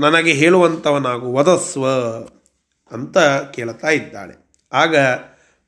ನನಗೆ 0.00 0.32
ಹೇಳುವಂಥವನಾಗು 0.32 1.32
ವದಸ್ವ 1.32 1.86
ಅಂತ 2.90 3.18
ಕೇಳ್ತಾ 3.50 3.88
ಇದ್ದಾಳೆ. 3.88 4.34
ಆಗ 4.72 4.96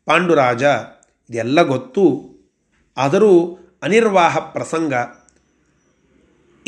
ಪಾಂಡುರಾಜ, 0.04 0.62
ಇದೆಲ್ಲ 1.30 1.62
ಗೊತ್ತು, 1.62 2.04
ಆದರೂ 2.96 3.58
ಅನಿರ್ವಾಹ 3.82 4.38
ಪ್ರಸಂಗ 4.38 4.94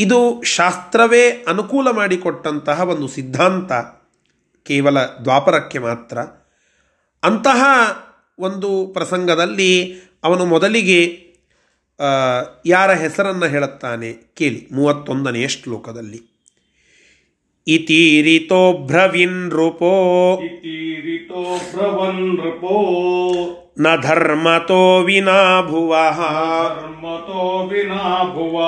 ಇದು 0.01 0.43
ಶಾಸ್ತ್ರವೇ 0.43 1.45
ಅನುಕೂಲ 1.49 1.91
ಮಾಡಿಕೊಟ್ಟಂತಹ 1.91 2.81
ಒಂದು 2.81 3.09
ಸಿದ್ಧಾಂತ, 3.09 3.73
ಕೇವಲ 4.63 4.99
ದ್ವಾಪರಕ್ಕೆ 5.01 5.79
ಮಾತ್ರ. 5.79 6.19
ಅಂತಹ 7.23 7.63
ಒಂದು 8.39 8.87
ಪ್ರಸಂಗದಲ್ಲಿ 8.87 9.95
ಅವನು 10.25 10.45
ಮೊದಲಿಗೆ 10.45 11.01
ಯಾರ 12.67 12.91
ಹೆಸರನ್ನು 12.93 13.47
ಹೇಳುತ್ತಾನೆ 13.47 14.13
ಕೇಳಿ, 14.13 14.69
ಮೂವತ್ತೊಂದನೆಯ 14.73 15.49
ಶ್ಲೋಕದಲ್ಲಿ. 15.49 16.30
ಇತೀರಿತೋ 17.67 18.87
ಭ್ರವಿನ್ 18.87 19.49
ನೃಪೋ. 19.49 20.41
ಇತೀರಿತೋ 20.45 21.59
ಭ್ರವನ್ 21.59 22.35
ನೃಪೋ. 22.35 22.97
ನ 23.81 23.87
ಧರ್ಮತೋ 24.03 25.01
ವಿನಾ 25.01 25.61
ಭುವ 25.61 25.97
ಧರ್ಮತೋ 26.71 27.67
ವಿನಾ 27.67 28.25
ಭುವ 28.25 28.63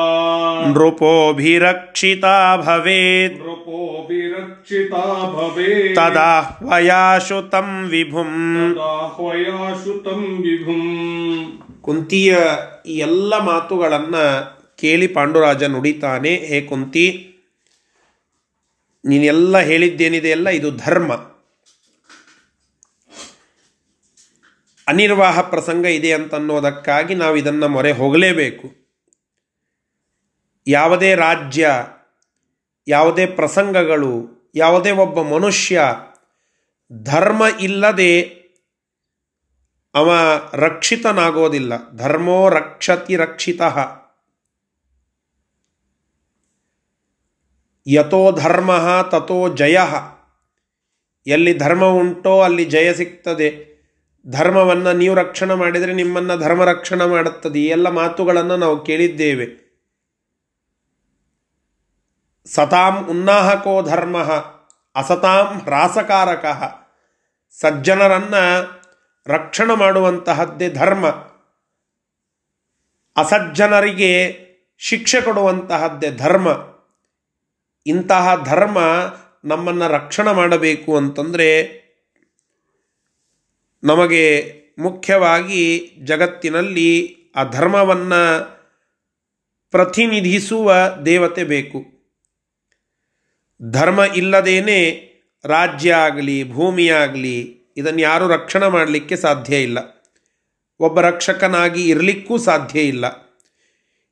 ನೃಪೋಭಿರಕ್ಷಿತ 0.72 2.24
ಭವೇತ್. 2.56 3.34
ನೃಪೋಭಿರಕ್ಷಿತ 3.34 4.92
ಭವೇತ್. 5.24 5.96
ತದಾಹ್ವಯಾಶು 5.96 7.50
ತಂ 7.50 7.88
ವಿಭುಂ. 7.90 8.72
ತದಾಹ್ವಯಾಶು 8.74 10.04
ತಂ 10.04 10.38
ವಿಭುಂ. 10.40 10.82
ಕುಂತಿಯ 11.80 12.36
ಈ 12.86 12.98
ಎಲ್ಲ 12.98 13.38
ಮಾತುಗಳನ್ನು 13.38 14.62
ಕೇಳಿ 14.80 15.06
ಪಾಂಡುರಾಜ 15.06 15.62
ನುಡಿತಾನೆ 15.62 16.34
ಹೇ 16.34 16.60
ಕುಂತಿ 16.60 17.28
ನೀನೆಲ್ಲ 19.04 19.58
ಹೇಳಿದ್ದೇನಿದೆ 19.58 20.28
ಎಲ್ಲ 20.28 20.48
ಇದು 20.48 20.70
ಧರ್ಮ. 20.70 21.12
ಅನಿರ್ವಾಹ 24.86 25.40
ಪ್ರಸಂಗ 25.40 25.86
ಇದೆ 25.86 26.12
ಅಂತನ್ನೋದಕ್ಕಾಗಿ 26.12 27.14
ನಾವು 27.14 27.36
ಇದನ್ನು 27.36 27.68
ಮೊರೆ 27.68 27.92
ಹೋಗಲೇಬೇಕು. 27.92 28.82
ಯಾವುದೇ 30.66 31.14
ರಾಜ್ಯ, 31.14 31.70
ಯಾವುದೇ 32.88 33.26
ಪ್ರಸಂಗಗಳು, 33.26 34.42
ಯಾವುದೇ 34.54 34.90
ಒಬ್ಬ 34.90 35.22
ಮನುಷ್ಯ 35.22 35.80
ಧರ್ಮ 37.02 37.42
ಇಲ್ಲದೆ 37.60 38.22
ಅವ 39.94 40.12
ರಕ್ಷಿತನಾಗೋದಿಲ್ಲ. 40.52 41.92
ಧರ್ಮೋ 41.96 42.48
ರಕ್ಷತಿ 42.48 43.16
ರಕ್ಷಿತ. 43.16 43.62
ಯಥೋ 47.86 48.32
ಧರ್ಮ 48.32 48.76
ತಥೋ 49.10 49.48
ಜಯ 49.48 49.78
ಎಲ್ಲಿ 51.26 51.58
ಧರ್ಮ 51.58 51.84
ಉಂಟೋ 51.84 52.40
ಅಲ್ಲಿ 52.40 52.64
ಜಯ 52.64 52.92
ಸಿಗ್ತದೆ. 52.92 53.72
ಧರ್ಮವನ್ನು 54.26 54.92
ನೀವು 54.92 55.14
ರಕ್ಷಣೆ 55.14 55.54
ಮಾಡಿದರೆ 55.54 55.92
ನಿಮ್ಮನ್ನು 55.92 56.38
ಧರ್ಮ 56.38 56.64
ರಕ್ಷಣೆ 56.64 57.06
ಮಾಡುತ್ತದೆ. 57.06 57.58
ಈ 57.58 57.66
ಎಲ್ಲ 57.66 57.88
ಮಾತುಗಳನ್ನು 57.88 58.56
ನಾವು 58.56 58.84
ಕೇಳಿದ್ದೇವೆ. 58.84 59.62
ಸತಾಂ 62.46 63.06
ಉನ್ನಾಹಕೋ 63.10 63.82
ಧರ್ಮ, 63.82 64.18
ಅಸತಾಂ 64.94 65.60
ಹ್ರಾಸಕಾರಕ. 65.60 66.44
ಸಜ್ಜನರನ್ನು 67.60 68.42
ರಕ್ಷಣೆ 69.26 69.74
ಮಾಡುವಂತಹದ್ದೇ 69.76 70.68
ಧರ್ಮ. 70.68 71.06
ಅಸಜ್ಜನರಿಗೆ 73.16 74.38
ಶಿಕ್ಷೆ 74.78 75.20
ಕೊಡುವಂತಹದ್ದೇ 75.20 76.10
ಧರ್ಮ. 76.10 76.71
ಇಂತಹ 77.86 78.44
ಧರ್ಮ 78.44 78.78
ನಮ್ಮನ್ನು 79.44 79.88
ರಕ್ಷಣೆ 79.88 80.34
ಮಾಡಬೇಕು 80.34 80.96
ಅಂತಂದರೆ 80.96 81.82
ನಮಗೆ 83.84 84.54
ಮುಖ್ಯವಾಗಿ 84.78 85.92
ಜಗತ್ತಿನಲ್ಲಿ 86.04 87.16
ಆ 87.36 87.44
ಧರ್ಮವನ್ನು 87.44 88.52
ಪ್ರತಿನಿಧಿಸುವ 89.70 90.74
ದೇವತೆ 91.06 91.44
ಬೇಕು. 91.44 91.84
ಧರ್ಮ 93.70 94.00
ಇಲ್ಲದೇನೆ 94.00 95.12
ರಾಜ್ಯ 95.44 95.94
ಆಗಲಿ, 95.94 96.52
ಭೂಮಿ 96.52 96.88
ಆಗಲಿ, 96.88 97.60
ಇದನ್ನು 97.76 98.00
ಯಾರೂ 98.00 98.28
ರಕ್ಷಣೆ 98.28 98.68
ಮಾಡಲಿಕ್ಕೆ 98.68 99.16
ಸಾಧ್ಯ 99.16 99.62
ಇಲ್ಲ. 99.62 99.78
ಒಬ್ಬ 100.80 101.00
ರಕ್ಷಕನಾಗಿ 101.00 101.88
ಇರಲಿಕ್ಕೂ 101.88 102.38
ಸಾಧ್ಯ 102.38 102.80
ಇಲ್ಲ. 102.80 103.06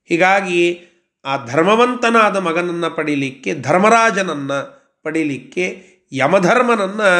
ಹೀಗಾಗಿ 0.04 0.80
ಆ 1.24 1.44
ಧರ್ಮವಂತನಾದ 1.44 2.36
ಮಗನನ್ನು 2.36 2.96
ಪಡೀಲಿಕ್ಕೆ, 2.96 3.54
ಧರ್ಮರಾಜನನ್ನು 3.54 4.58
ಪಡೀಲಿಕ್ಕೆ, 5.02 5.86
ಯಮಧರ್ಮನನ್ನು 6.12 7.10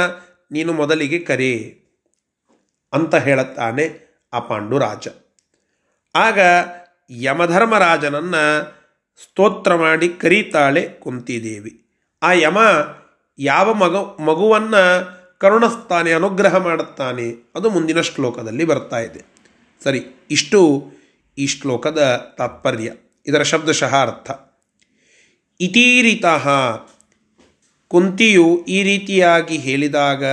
ನೀನು 0.52 0.72
ಮೊದಲಿಗೆ 0.72 1.18
ಕರೆ 1.18 1.80
ಅಂತ 2.92 3.14
ಹೇಳುತ್ತಾನೆ 3.14 4.10
ಆ 4.32 4.38
ಪಾಂಡುರಾಜ. 4.38 5.08
ಆಗ 6.14 6.38
ಯಮಧರ್ಮರಾಜನನ್ನು 7.10 8.74
ಸ್ತೋತ್ರ 9.22 9.74
ಮಾಡಿ 9.74 10.08
ಕರೀತಾಳೆ 10.08 10.88
ಕುಂತಿದೇವಿ. 10.88 11.84
ಆ 12.22 12.32
ಯಮ 12.32 12.58
ಯಾವ 13.38 13.74
ಮಗ, 13.74 13.96
ಮಗುವನ್ನು 14.22 15.20
ಕರುಣಿಸ್ತಾನೆ, 15.38 16.12
ಅನುಗ್ರಹ 16.12 16.56
ಮಾಡುತ್ತಾನೆ, 16.56 17.52
ಅದು 17.54 17.70
ಮುಂದಿನ 17.70 18.00
ಶ್ಲೋಕದಲ್ಲಿ 18.00 18.64
ಬರ್ತಾ 18.64 18.98
ಇದೆ. 18.98 19.24
ಸರಿ, 19.84 20.26
ಇಷ್ಟು 20.30 20.90
ಈ 21.38 21.46
ಶ್ಲೋಕದ 21.46 22.34
ತಾತ್ಪರ್ಯ. 22.38 22.92
ಇದರ 23.26 23.42
ಶಬ್ದಶಃ 23.42 23.96
ಅರ್ಥ 23.96 24.30
ಇತೀರಿತಃ 25.60 26.48
ಕುಂತಿಯು 27.88 28.64
ಈ 28.68 28.82
ರೀತಿಯಾಗಿ 28.82 29.56
ಹೇಳಿದಾಗ, 29.56 30.24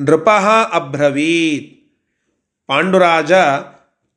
ನೃಪಃ 0.00 0.48
ಅಬ್ರವೀತ್. 0.72 1.94
ಪಾಂಡುರಾಜ 2.66 3.32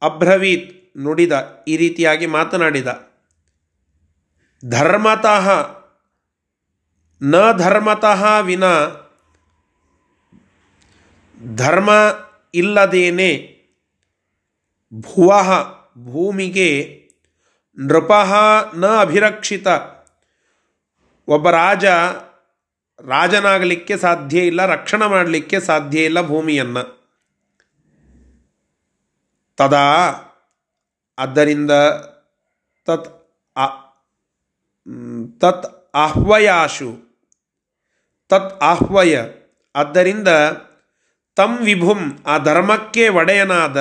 ಅಬ್ರವೀತ್ 0.01 0.97
ನುಡಿದ 0.97 1.63
ಈ 1.67 1.77
ರೀತಿಯಾಗಿ 1.77 2.25
ಮಾತನಾಡಿದ. 2.25 2.87
ಧರ್ಮತಃ. 4.65 5.49
ನ 7.21 7.35
ಧರ್ಮತಃ 7.57 8.39
ವಿನ. 8.39 8.63
ಧರ್ಮ 11.55 11.89
ಇಲ್ಲದೇನೆ 12.53 13.55
ಭುವ 14.93 15.41
ಭೂಮಿಗೆ 15.97 17.04
ನೃಪಃ 17.79 18.33
ನ 18.75 18.85
ಅಭಿರಕ್ಷಿತ. 18.85 19.67
ಒಬ್ಬ 21.27 21.49
ರಾಜ 21.49 21.85
ರಾಜನಾಗಲಿಕ್ಕೆ 23.05 23.97
ಸಾಧ್ಯ 23.97 24.39
ಇಲ್ಲ, 24.39 24.65
ರಕ್ಷಣೆ 24.65 25.07
ಮಾಡಲಿಕ್ಕೆ 25.09 25.59
ಸಾಧ್ಯ 25.59 26.05
ಇಲ್ಲ 26.05 26.21
ಭೂಮಿಯನ್ನು. 26.21 26.83
ತದಾ 29.57 30.11
ಆದ್ದರಿಂದ 31.19 31.71
ತತ್ 32.85 33.07
ತತ್ 35.39 35.91
ಆಹ್ವಯಾಶು. 35.95 36.89
ತತ್ 38.29 38.63
ಆಹ್ವಯ. 38.63 39.19
ಆದ್ದರಿಂದ 39.75 40.27
ತಂ 41.35 41.57
ವಿಭುಂ, 41.57 42.19
ಆ 42.25 42.37
ಧರ್ಮಕ್ಕೆ 42.37 43.09
ಒಡೆಯನಾದ. 43.09 43.79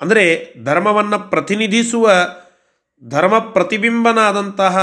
ಅಂದರೆ 0.00 0.54
ಧರ್ಮವನ್ನು 0.64 1.18
ಪ್ರತಿನಿಧಿಸುವ 1.18 2.10
ಧರ್ಮ 3.02 3.38
ಪ್ರತಿಬಿಂಬನಾದಂತಹ 3.38 4.76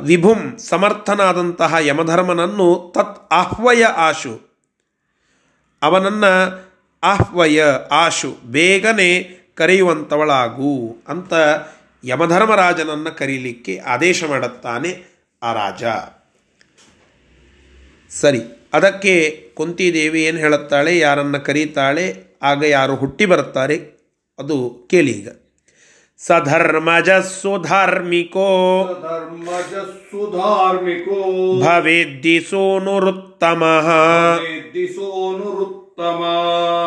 ವಿಭುಂ 0.00 0.40
ಸಮರ್ಥನಾದಂತಹ 0.58 1.74
ಯಮಧರ್ಮನನ್ನು 1.80 2.92
ತತ್ 2.94 3.18
ಆಹ್ವಯ 3.32 3.84
ಆಶು. 3.84 4.34
ಅವನನ್ನು 5.82 6.32
ಆಹ್ವಯ 7.02 7.62
ಆಶು, 7.90 8.30
ಬೇಗನೆ 8.46 9.10
ಕರೆಯುವಂಥವಳಾಗು 9.54 10.74
ಅಂತ 11.08 11.32
ಯಮಧರ್ಮರಾಜನನ್ನು 12.04 13.12
ಕರೀಲಿಕ್ಕೆ 13.16 13.78
ಆದೇಶ 13.78 14.24
ಮಾಡುತ್ತಾನೆ 14.24 14.90
ಆ 15.42 15.52
ರಾಜ. 15.52 15.84
ಸರಿ, 18.10 18.40
ಅದಕ್ಕೆ 18.72 19.14
ಕುಂತಿದೇವಿ 19.54 20.20
ಏನು 20.22 20.38
ಹೇಳುತ್ತಾಳೆ, 20.38 20.98
ಯಾರನ್ನು 20.98 21.40
ಕರೀತಾಳೆ, 21.40 22.06
ಆಗ 22.42 22.62
ಯಾರು 22.62 22.96
ಹುಟ್ಟಿ 22.96 23.26
ಬರುತ್ತಾರೆ, 23.26 23.76
ಅದು 24.38 24.56
ಕೇಳಿ 24.90 25.10
ಈಗ. 25.10 25.28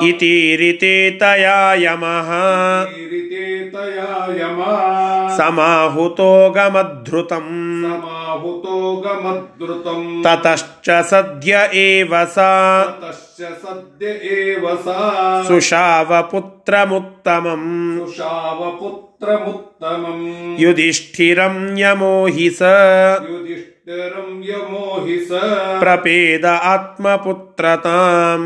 ಇತೀರಿತೆ 0.04 1.18
ತಯಾ 1.18 1.74
ಯಮಃ 1.74 2.30
ೀರಿತೇತಯಾ 2.92 4.12
ಯಮ 4.36 4.62
ಸಮಾಹುತೋ 5.38 6.50
ಗಮಧೃತಂ 6.50 7.48
ಸಮಾಹುತೋ 7.84 8.78
ಗಮದ್ರುತಂ 9.02 10.24
ತತಶ್ಚ 10.24 10.90
ಸದ್ಯ 11.10 11.58
ಏವ 11.74 12.14
ಸಾ 12.36 12.50
ತಸ್ಯ 13.02 13.31
ಸದ್ಯ 13.62 14.06
ಏವ 14.36 14.64
ಸುಷಾವಪುತ್ರಮುತ್ತಮಂ 15.50 17.64
ಸುಶಾವಪುತ್ರಮುತ್ತಮಂ 18.00 20.20
ಯುಧಿಷ್ಠಿರಂ 20.64 21.56
ಯಮೋಹಿ 21.82 22.50
ಸ 22.52 22.62
ಯುಧಿಷ್ಠಿರಂ 23.30 24.30
ಯಮೋಹಿ 24.50 25.18
ಸ 25.30 25.42
ಪ್ರಪೇದ 25.84 26.46
ಆತ್ಮಪುತ್ರತಾಂ 26.74 28.44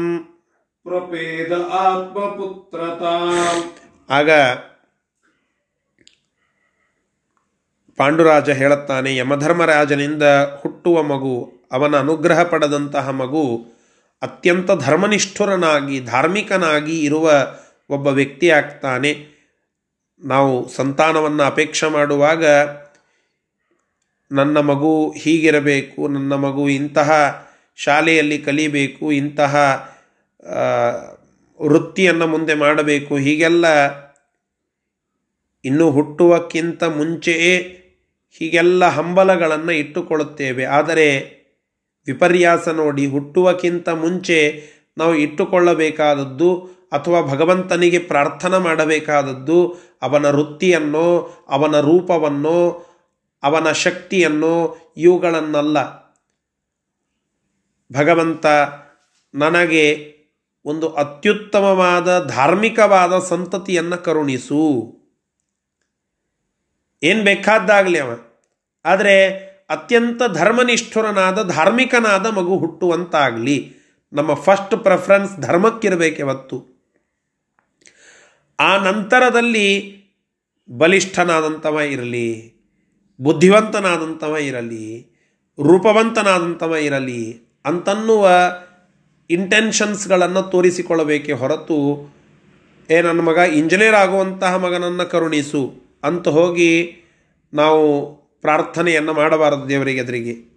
ಪ್ರಪೇದ 0.85 1.51
ಆತ್ಮಪುತ್ರತಾಂ 1.83 3.57
ಆಗ 4.09 4.29
ಪಾಂಡುರಾಜ 7.97 8.49
ಹೇಳುತ್ತಾನೆ 8.59 9.15
ಯಮಧರ್ಮರಾಜನಿಂದ 9.15 10.23
ಹುಟ್ಟುವ 10.61 11.03
ಮಗು 11.03 11.65
ಅವನ 11.71 11.97
ಅನುಗ್ರಹ 11.97 12.45
ಪಡೆದಂತಹ 12.45 13.09
ಮಗು 13.19 13.74
ಅತ್ಯಂತ 14.25 14.71
ಧರ್ಮನಿಷ್ಠುರನಾಗಿ, 14.71 15.97
ಧಾರ್ಮಿಕನಾಗಿ 15.99 16.97
ಇರುವ 17.03 17.25
ಒಬ್ಬ 17.89 18.07
ವ್ಯಕ್ತಿ 18.07 18.47
ಆಗ್ತಾನೆ. 18.49 19.11
ನಾವು 20.21 20.51
ಸಂತಾನವನ್ನು 20.69 21.43
ಅಪೇಕ್ಷೆ 21.43 21.87
ಮಾಡುವಾಗ 21.91 22.45
ನನ್ನ 24.31 24.57
ಮಗು 24.59 24.91
ಹೀಗಿರಬೇಕು, 25.17 26.01
ನನ್ನ 26.07 26.33
ಮಗು 26.35 26.63
ಇಂತಹ 26.69 27.09
ಶಾಲೆಯಲ್ಲಿ 27.75 28.37
ಕಲಿಬೇಕು, 28.37 29.05
ಇಂತಹ 29.11 29.53
ವೃತ್ತಿಯನ್ನು 31.59 32.27
ಮುಂದೆ 32.27 32.53
ಮಾಡಬೇಕು, 32.53 33.13
ಹೀಗೆಲ್ಲ 33.17 33.65
ಇನ್ನು 35.65 35.85
ಹುಟ್ಟುವಕ್ಕಿಂತ 35.91 36.83
ಮುಂಚೆಯೇ 36.83 37.55
ಹೀಗೆಲ್ಲ 38.39 38.85
ಹಂಬಲಗಳನ್ನು 38.87 39.71
ಇಟ್ಟುಕೊಳ್ಳುತ್ತೇವೆ. 39.71 40.63
ಆದರೆ 40.65 41.07
ವಿಪರ್ಯಾಸ 42.07 42.67
ನೋಡಿ 42.67 43.07
ಹುಟ್ಟುವಕ್ಕಿಂತ 43.07 43.89
ಮುಂಚೆ 43.89 44.63
ನಾವು 44.97 45.15
ಇಟ್ಟುಕೊಳ್ಳಬೇಕಾದದ್ದು 45.15 46.55
ಅಥವಾ 46.91 47.21
ಭಗವಂತನಿಗೆ 47.21 47.99
ಪ್ರಾರ್ಥನೆ 47.99 48.57
ಮಾಡಬೇಕಾದದ್ದು 48.57 49.77
ಅವನ 50.01 50.25
ವೃತ್ತಿಯನ್ನು, 50.25 51.33
ಅವನ 51.49 51.79
ರೂಪವನ್ನೋ, 51.79 52.85
ಅವನ 53.43 53.71
ಶಕ್ತಿಯನ್ನೋ 53.71 54.77
ಇವುಗಳನ್ನಲ್ಲ. 54.97 56.05
ಭಗವಂತ 57.93 58.45
ನನಗೆ 59.35 60.15
ಒಂದು 60.65 60.89
ಅತ್ಯುತ್ತಮವಾದ 60.89 62.27
ಧಾರ್ಮಿಕವಾದ 62.27 63.19
ಸಂತತಿಯನ್ನು 63.19 64.03
ಕರುಣಿಸು. 64.03 64.95
ಏನು 67.03 67.23
ಬೇಕಾದ್ದಾಗಲಿ 67.23 67.99
ಅವ. 67.99 68.11
ಆದರೆ 68.85 69.44
ಅತ್ಯಂತ 69.69 70.21
ಧರ್ಮನಿಷ್ಠುರನಾದ, 70.33 71.47
ಧಾರ್ಮಿಕನಾದ 71.47 72.25
ಮಗು 72.25 72.57
ಹುಟ್ಟುವಂತಾಗಲಿ. 72.57 73.57
ನಮ್ಮ 74.13 74.33
ಫಸ್ಟ್ 74.33 74.83
ಪ್ರೆಫರೆನ್ಸ್ 74.83 75.37
ಧರ್ಮಕ್ಕಿರಬೇಕು 75.41 76.25
ಹೊತ್ತು 76.25 76.75
ಆ 78.59 78.77
ನಂತರದಲ್ಲಿ 78.77 79.67
ಬಲಿಷ್ಠನಾದಂಥವ 80.69 81.79
ಇರಲಿ, 81.79 82.29
ಬುದ್ಧಿವಂತನಾದಂಥವ 83.21 84.37
ಇರಲಿ, 84.37 84.85
ರೂಪವಂತನಾದಂಥವ 85.63 86.75
ಇರಲಿ 86.75 87.21
ಅಂತನ್ನುವ 87.65 88.29
ಇಂಟೆನ್ಷನ್ಸ್ಗಳನ್ನು 89.29 90.41
ತೋರಿಸಿಕೊಳ್ಳಬೇಕೆ 90.41 91.33
ಹೊರತು, 91.33 91.77
ಏ 92.89 93.01
ನನ್ನ 93.01 93.21
ಮಗ 93.21 93.37
ಇಂಜಿನಿಯರ್ 93.37 93.95
ಆಗುವಂತಹ 93.95 94.55
ಮಗನನ್ನು 94.55 95.09
ಕರುಣಿಸು 95.09 95.63
ಅಂತ 96.03 96.27
ಹೋಗಿ 96.27 96.73
ನಾವು 97.53 97.85
ಪ್ರಾರ್ಥನೆಯನ್ನು 98.41 99.13
ಮಾಡಬಾರದು 99.13 99.69
ದೇವರಿಗೆ 99.69 99.99
ಎದುರಿಗೆ 99.99 100.55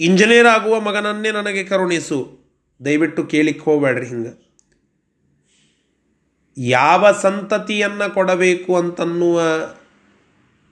ಇಂಜಿನಿಯರ್ 0.00 0.46
ಆಗುವ 0.46 0.80
ಮಗನನ್ನೇ 0.80 1.30
ನನಗೆ 1.30 1.64
ಕರುಣಿಸು. 1.64 2.38
ದಯವಿಟ್ಟು 2.84 3.24
ಕೇಳಿಕ್ಕೆ 3.24 3.64
ಹೋಗಬೇಡ್ರಿ 3.64 4.06
ಹಿಂಗೆ. 4.06 4.48
ಯಾವ 6.56 7.12
ಸಂತತಿಯನ್ನು 7.12 8.14
ಕೊಡಬೇಕು 8.14 8.76
ಅಂತನ್ನುವ 8.76 9.42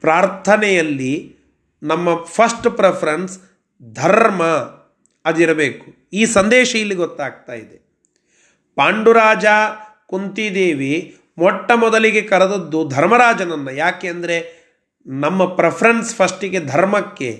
ಪ್ರಾರ್ಥನೆಯಲ್ಲಿ 0.00 1.36
ನಮ್ಮ 1.82 2.22
ಫಸ್ಟ್ 2.24 2.76
ಪ್ರೆಫರೆನ್ಸ್ 2.76 3.38
ಧರ್ಮ 3.94 4.42
ಅದಿರಬೇಕು. 5.24 6.08
ಈ 6.12 6.24
ಸಂದೇಶ 6.24 6.74
ಇಲ್ಲಿ 6.74 6.94
ಗೊತ್ತಾಗ್ತಾ 6.94 7.52
ಇದೆ. 7.52 7.86
ಪಾಂಡುರಾಜ 8.74 9.44
ಕುಂತಿದೇವಿ 10.06 11.16
ಮೊಟ್ಟ 11.38 11.72
ಮೊದಲಿಗೆ 11.72 12.22
ಕರೆದದ್ದು 12.22 12.88
ಧರ್ಮರಾಜನನ್ನು. 12.88 13.70
ಯಾಕೆ 13.70 14.08
ಅಂದರೆ 14.08 14.55
ನಮ್ಮ 15.06 15.44
ಪ್ರೆಫರೆನ್ಸ್ 15.54 16.14
ಫಸ್ಟಿಗೆ 16.14 16.60
ಧರ್ಮಕ್ಕೆ. 16.60 17.30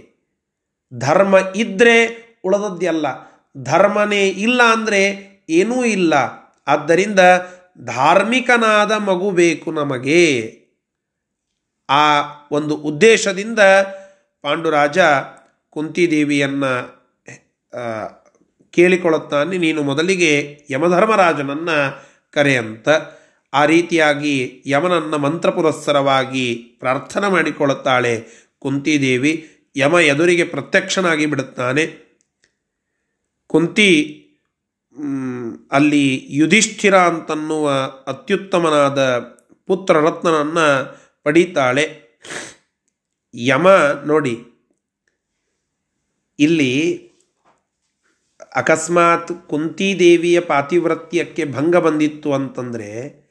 ಧರ್ಮ 0.95 1.37
ಇದ್ದರೆ 1.57 1.97
ಉಳದದ್ದೆಲ್ಲ 2.45 3.07
ಧರ್ಮನೇ 3.63 4.29
ಇಲ್ಲ 4.29 4.63
ಅಂದರೆ 4.73 5.03
ಏನೂ 5.49 5.85
ಇಲ್ಲ. 5.85 6.15
ಆದ್ದರಿಂದ 6.67 7.21
ಧಾರ್ಮಿಕನಾದ 7.85 8.93
ಮಗು 8.93 9.31
ಬೇಕು 9.31 9.73
ನಮಗೆ. 9.73 10.23
ಆ 11.91 12.05
ಒಂದು 12.51 12.75
ಉದ್ದೇಶದಿಂದ 12.75 13.59
ಪಾಂಡುರಾಜ 14.43 14.99
ಕುಂತಿದೇವಿಯನ್ನು 15.71 16.73
ಕೇಳಿಕೊಳ್ಳುತ್ತಾನೆ. 18.71 19.59
ನೀನು 19.59 19.83
ಮೊದಲಿಗೆ 19.83 20.33
ಯಮಧರ್ಮರಾಜನನ್ನು 20.71 21.77
ಕರೆಯಂತ. 22.33 22.89
ಆ 23.53 23.65
ರೀತಿಯಾಗಿ 23.65 24.63
ಯಮನನ್ನು 24.67 25.19
ಮಂತ್ರಪುರಸ್ಸರವಾಗಿ 25.19 26.55
ಪ್ರಾರ್ಥನೆ 26.81 27.31
ಮಾಡಿಕೊಳ್ಳುತ್ತಾಳೆ 27.31 28.15
ಕುಂತಿದೇವಿ. 28.59 29.33
ಯಮ 29.77 29.95
ಎದುರಿಗೆ 29.95 30.45
ಪ್ರತ್ಯಕ್ಷನಾಗಿ 30.45 31.27
ಬಿಡುತ್ತಾನೆ. 31.27 31.85
ಕುಂತಿ 33.47 33.91
ಅಲ್ಲಿ 35.73 36.27
ಯುಧಿಷ್ಠಿರ 36.31 36.97
ಅಂತನ್ನುವ 36.99 37.71
ಅತ್ಯುತ್ತಮನಾದ 38.07 39.19
ಪುತ್ರರತ್ನನನ್ನು 39.67 40.67
ಪಡೀತಾಳೆ. 41.23 41.85
ಯಮ 43.35 43.69
ನೋಡಿ, 44.07 44.35
ಇಲ್ಲಿ 46.39 46.73
ಅಕಸ್ಮಾತ್ 48.55 49.33
ಕುಂತಿದೇವಿಯ 49.49 50.41
ಪಾತಿವ್ರತ್ಯಕ್ಕೆ 50.41 51.45
ಭಂಗ 51.45 51.77
ಬಂದಿತ್ತು 51.77 52.33
ಅಂತಂದರೆ 52.33 53.26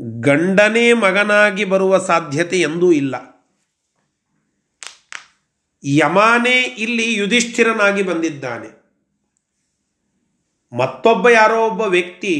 ಗಂಡನೇ 0.00 0.92
ಮಗನಾಗಿ 0.92 1.64
ಬರುವ 1.64 1.98
ಸಾಧ್ಯತೆ 1.98 2.60
ಎಂದೂ 2.60 2.92
ಇಲ್ಲ. 2.92 3.38
ಯಮಾನೇ 5.84 6.62
ಇಲ್ಲಿ 6.62 7.14
ಯುಧಿಷ್ಠಿರನಾಗಿ 7.14 8.02
ಬಂದಿದ್ದಾನೆ. 8.02 8.78
ಮತ್ತೊಬ್ಬ 10.76 11.28
ಯಾರೋ 11.28 11.66
ಒಬ್ಬ 11.66 11.80
ವ್ಯಕ್ತಿ 11.80 12.34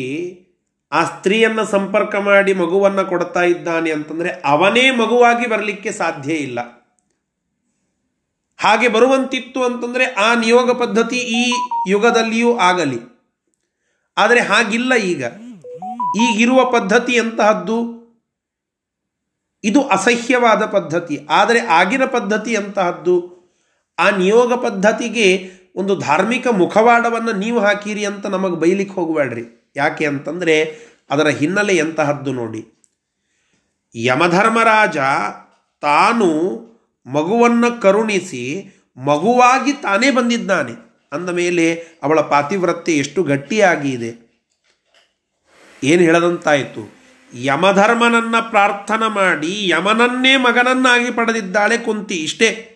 ಆ 0.93 1.05
ಸ್ತ್ರೀಯನ್ನು 1.05 1.67
ಸಂಪರ್ಕ 1.67 2.15
ಮಾಡಿ 2.15 2.53
ಮಗುವನ್ನು 2.53 3.07
ಕೊಡ್ತಾ 3.07 3.43
ಇದ್ದಾನೆ 3.43 3.91
ಅಂತಂದರೆ 3.91 4.43
ಅವನೇ 4.45 4.91
ಮಗುವಾಗಿ 4.91 5.49
ಬರಲಿಕ್ಕೆ 5.49 5.93
ಸಾಧ್ಯ 5.93 6.35
ಇಲ್ಲ. 6.35 6.61
ಹಾಗೆ 8.57 8.89
ಬರುವಂತಿತ್ತು 8.89 9.65
ಅಂತಂದರೆ 9.65 10.05
ಆ 10.05 10.35
ನಿಯೋಗ 10.35 10.71
ಪದ್ಧತಿ 10.71 11.17
ಈ 11.17 11.53
ಯುಗದಲ್ಲಿಯೂ 11.89 12.57
ಆಗಲಿ. 12.57 12.99
ಆದರೆ 14.17 14.41
ಹಾಗಿಲ್ಲ 14.41 14.95
ಈಗ. 14.95 15.25
ಈಗಿರುವ 16.17 16.65
ಪದ್ಧತಿ 16.65 17.13
ಎಂತಹದ್ದು? 17.13 17.99
ಇದು 19.65 19.83
ಅಸಹ್ಯವಾದ 19.83 20.65
ಪದ್ಧತಿ. 20.65 21.27
ಆದರೆ 21.31 21.61
ಆಗಿನ 21.61 22.05
ಪದ್ಧತಿ 22.05 22.53
ಎಂತಹದ್ದು? 22.53 23.39
ಆ 23.99 24.11
ನಿಯೋಗ 24.11 24.55
ಪದ್ಧತಿಗೆ 24.55 25.51
ಒಂದು 25.77 25.97
ಧಾರ್ಮಿಕ 25.97 26.47
ಮುಖವಾಡವನ್ನು 26.47 27.33
ನೀವು 27.33 27.59
ಹಾಕಿರಿ 27.59 28.05
ಅಂತ 28.05 28.27
ನಮಗೆ 28.27 28.57
ಬೈಲಿಕ್ಕೆ 28.57 28.95
ಹೋಗಬೇಡ್ರಿ 28.95 29.73
ಯಾಕೆ 29.77 30.07
ಅಂತಂದರೆ 30.07 30.79
ಅದರ 31.11 31.27
ಹಿನ್ನೆಲೆ 31.27 31.77
ಎಂತಹದ್ದು 31.77 32.33
ನೋಡಿ. 32.33 32.89
ಯಮಧರ್ಮರಾಜ 33.95 34.97
ತಾನು 35.81 36.59
ಮಗುವನ್ನು 37.07 37.81
ಕರುಣಿಸಿ 37.81 38.75
ಮಗುವಾಗಿ 38.97 39.73
ತಾನೇ 39.73 40.11
ಬಂದಿದ್ದಾನೆ. 40.11 40.73
ಅಂದ 41.13 41.31
ಮೇಲೆ 41.31 41.75
ಅವಳ 42.03 42.21
ಪಾತಿವ್ರತ್ಯ 42.21 42.93
ಎಷ್ಟು 42.93 43.23
ಗಟ್ಟಿಯಾಗಿ 43.23 43.93
ಇದೆ. 43.93 44.28
ಏನು 45.85 46.03
ಹೇಳದಂತಾಯಿತು? 46.03 46.99
ಯಮಧರ್ಮನನ್ನ 47.35 48.41
ಪ್ರಾರ್ಥನೆ 48.41 49.09
ಮಾಡಿ 49.09 49.69
ಯಮನನ್ನೇ 49.69 50.37
ಮಗನನ್ನಾಗಿ 50.37 51.11
ಪಡೆದಿದ್ದಾಳೆ 51.11 51.79
ಕುಂತಿ. 51.79 52.17
ಇಷ್ಟೇ. 52.17 52.75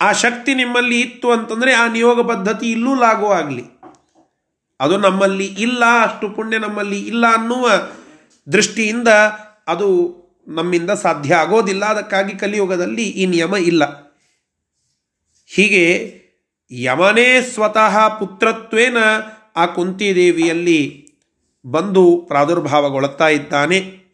ಆ 0.00 0.12
ಶಕ್ತಿ 0.12 0.54
ನಿಮ್ಮಲ್ಲಿ 0.54 1.00
ಇತ್ತು 1.00 1.30
ಅಂತಂದರೆ 1.30 1.72
ಆ 1.74 1.86
ನಿಯೋಗ 1.86 2.28
ಪದ್ಧತಿ 2.28 2.70
ಇಲ್ಲೂ 2.70 2.94
ಲಾಗು 2.94 3.26
ಆಗಲಿ. 3.26 3.64
ಅದು 4.80 4.96
ನಮ್ಮಲ್ಲಿ 4.96 5.46
ಇಲ್ಲ, 5.46 5.84
ಅಷ್ಟು 5.84 6.28
ಪುಣ್ಯ 6.28 6.58
ನಮ್ಮಲ್ಲಿ 6.58 7.06
ಇಲ್ಲ 7.06 7.26
ಅನ್ನುವ 7.26 7.70
ದೃಷ್ಟಿಯಿಂದ 8.52 9.08
ಅದು 9.68 10.16
ನಮ್ಮಿಂದ 10.48 10.90
ಸಾಧ್ಯ 10.90 11.34
ಆಗೋದಿಲ್ಲ. 11.34 11.84
ಅದಕ್ಕಾಗಿ 11.84 12.36
ಕಲಿಯುಗದಲ್ಲಿ 12.36 13.02
ಈ 13.02 13.26
ನಿಯಮ 13.26 13.56
ಇಲ್ಲ. 13.56 14.06
ಹೀಗೆ 15.46 16.16
ಯಮನೇ 16.70 17.42
ಸ್ವತಃ 17.42 18.18
ಪುತ್ರತ್ವೇನ 18.18 18.96
ಆ 19.56 19.66
ಕುಂತಿದೇವಿಯಲ್ಲಿ 19.66 21.06
ಬಂದು 21.66 22.24
ಪ್ರಾದುರ್ಭಾವಗೊಳ್ಳುತ್ತಾ 22.28 23.28
ಇದ್ದಾನೆ. 23.28 24.06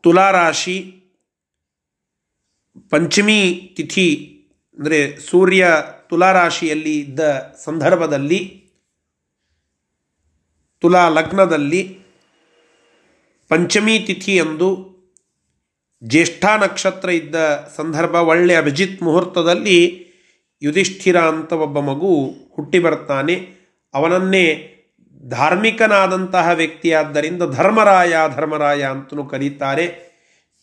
ತುಲಾರಾಶಿ 0.00 0.94
ಪಂಚಮಿ 2.90 3.72
ತಿಥಿ 3.76 4.08
ಅಂದರೆ 4.78 5.20
ಸೂರ್ಯ 5.20 5.82
ತುಲಾರಾಶಿಯಲ್ಲಿ 6.08 6.98
ಇದ್ದ 6.98 7.20
ಸಂದರ್ಭದಲ್ಲಿ 7.64 8.70
ತುಲಾ 10.78 11.08
ಲಗ್ನದಲ್ಲಿ 11.08 11.98
ಪಂಚಮಿ 13.48 13.98
ತಿಥಿಯಂದು 13.98 14.97
ಜ್ಯೇಷ್ಠ 16.02 16.44
ನಕ್ಷತ್ರ 16.60 17.08
ಇದ್ದ 17.10 17.36
ಸಂದರ್ಭ 17.76 18.14
ಒಳ್ಳೆ 18.14 18.54
ಅಭಿಜಿತ್ 18.54 19.02
ಮುಹೂರ್ತದಲ್ಲಿ 19.02 19.78
ಯುಧಿಷ್ಠಿರ 20.62 21.18
ಅಂತ 21.18 21.52
ಒಬ್ಬ 21.52 21.78
ಮಗು 21.80 22.12
ಹುಟ್ಟಿ 22.56 22.78
ಬರ್ತಾನೆ 22.78 23.34
ಅವನನ್ನೇ 23.94 24.44
ಧಾರ್ಮಿಕನಾದಂತಹ 25.22 26.48
ವ್ಯಕ್ತಿಯಾದ್ದರಿಂದ 26.54 27.42
ಧರ್ಮರಾಯ 27.42 28.16
ಧರ್ಮರಾಯ 28.34 28.82
ಅಂತಲೂ 28.84 29.24
ಕರೀತಾರೆ. 29.24 29.86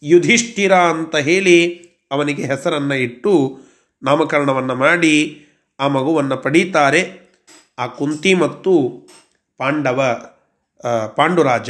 ಯುಧಿಷ್ಠಿರ 0.04 0.74
ಅಂತ 0.74 1.16
ಹೇಳಿ 1.16 1.58
ಅವನಿಗೆ 2.12 2.44
ಹೆಸರನ್ನು 2.44 2.96
ಇಟ್ಟು 2.96 3.34
ನಾಮಕರಣವನ್ನು 4.04 4.76
ಮಾಡಿ 4.76 5.16
ಆ 5.80 5.88
ಮಗುವನ್ನು 5.88 6.38
ಪಡೀತಾರೆ. 6.38 7.02
ಆ 7.80 7.86
ಕುಂತಿ 7.88 8.34
ಮತ್ತು 8.34 8.74
ಪಾಂಡವ 9.58 10.00
ಪಾಂಡುರಾಜ 11.16 11.70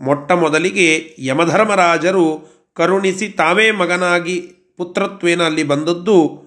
ಮೊಟ್ಟ 0.00 0.32
ಮೊದಲಿಗೆ 0.32 0.88
ಯಮಧರ್ಮರಾಜರು 1.18 2.26
ಕರುಣಿಸಿ 2.74 3.28
ತಾವೇ 3.28 3.70
ಮಗನಾಗಿ 3.70 4.40
ಪುತ್ರತ್ವೇನ 4.76 5.42
ಅಲ್ಲಿ 5.42 5.64
ಬಂದದ್ದು 5.64 6.42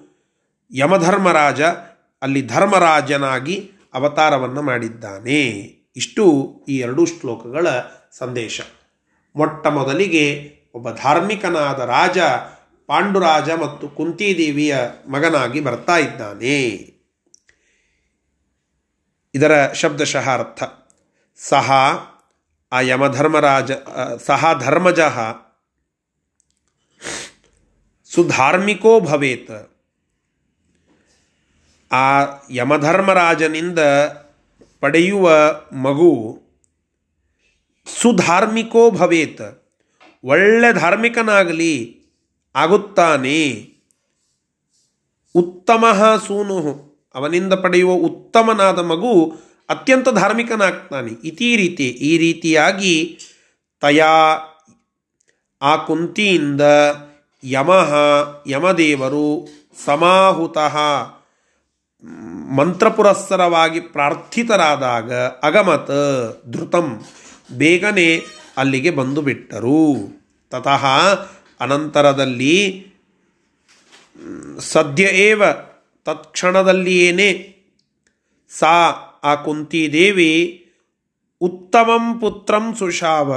ಯಮಧರ್ಮರಾಜ 0.72 1.62
ಅಲ್ಲಿ 2.22 2.48
ಧರ್ಮರಾಜನಾಗಿ 2.48 3.72
ಅವತಾರವನ್ನು 3.94 4.62
ಮಾಡಿದ್ದಾನೆ. 4.62 5.42
ಇಷ್ಟು 5.96 6.56
ಈ 6.70 6.78
ಎರಡೂ 6.78 7.06
ಶ್ಲೋಕಗಳ 7.06 7.68
ಸಂದೇಶ. 8.12 8.62
ಮೊಟ್ಟ 9.36 9.68
ಮೊದಲಿಗೆ 9.68 10.56
ಒಬ್ಬ 10.76 10.92
ಧಾರ್ಮಿಕನಾದ 10.92 11.80
ರಾಜ 11.80 12.20
ಪಾಂಡುರಾಜ 12.88 13.50
ಮತ್ತು 13.50 13.88
ಕುಂತಿದೇವಿಯ 13.88 14.78
ಮಗನಾಗಿ 15.08 15.60
ಬರ್ತಾ 15.60 15.98
ಇದ್ದಾನೆ. 15.98 16.62
ಇದರ 19.34 19.72
ಶಬ್ದಶಃ 19.74 20.30
ಅರ್ಥ. 20.30 20.64
ಸಹ 21.38 21.72
ಆ 22.72 22.80
ಯಮಧರ್ಮರಾಜ 22.82 23.72
ಸಹ 24.26 24.62
ಧರ್ಮಜ 24.64 25.00
ಸುಧಾರ್ಮಿಕೋ 28.16 29.00
ಭವೇತ್. 29.00 29.72
ಆ 31.92 32.26
ಯಮಧರ್ಮರಾಜನಿಂದ 32.50 33.80
ಪಡೆಯುವ 34.80 35.32
ಮಗು 35.74 36.42
ಸುಧಾರ್ಮಿಕೋ 38.02 38.92
ಭವೇತ್. 38.92 39.64
ಒಳ್ಳೆ 40.24 40.74
ಧಾರ್ಮಿಕನಾಗಲಿ, 40.74 42.02
ಆಗುತ್ತಾನೆ. 42.56 43.74
ಉತ್ತಮ 45.36 45.86
ಸೂನು. 46.28 46.60
ಅವನಿಂದ 47.16 47.54
ಪಡೆಯುವ 47.54 47.92
ಉತ್ತಮನಾದ 47.92 48.80
ಮಗು 48.80 49.38
ಅತ್ಯಂತ 49.70 50.10
ಧಾರ್ಮಿಕನಾಗ್ತಾನೆ. 50.10 51.12
ಇತಿ 51.24 51.56
ರೀತಿ, 51.56 51.88
ಈ 51.90 52.18
ರೀತಿಯಾಗಿ 52.18 53.20
ತಯಾ 53.82 54.14
ಆ 55.62 55.76
ಕುಂತಿಯಿಂದ 55.76 56.62
ಯಮಃ 57.46 57.94
ಯಮದೇವರು 58.48 59.48
ಸಮಾಹುತಃ 59.86 60.78
ಮಂತ್ರಪುರಸ್ಸರವಾಗಿ 62.56 63.80
ಪ್ರಾರ್ಥಿತರಾದಾಗ 63.80 65.14
ಅಗಮತ 65.14 65.92
ಧೃತಂ 66.50 67.06
ಬೇಗನೆ 67.58 68.22
ಅಲ್ಲಿಗೆ 68.58 68.92
ಬಂದು 68.92 69.22
ಬಿಟ್ಟರು. 69.22 70.08
ತತಃ 70.52 70.86
ಅನಂತರದಲ್ಲಿ 71.60 72.88
ಸದ್ಯ 74.60 75.04
ಏವ 75.04 75.44
ತತ್ಕ್ಷಣದಲ್ಲಿಯೇನೇ 76.06 77.56
ಸಾ 78.50 78.86
ಆ 79.24 79.36
ಕುಂತಿದೇವಿ 79.36 80.66
ಉತ್ತಮಂ 81.42 82.20
ಪುತ್ರಂ 82.20 82.76
ಸುಶಾವ 82.76 83.34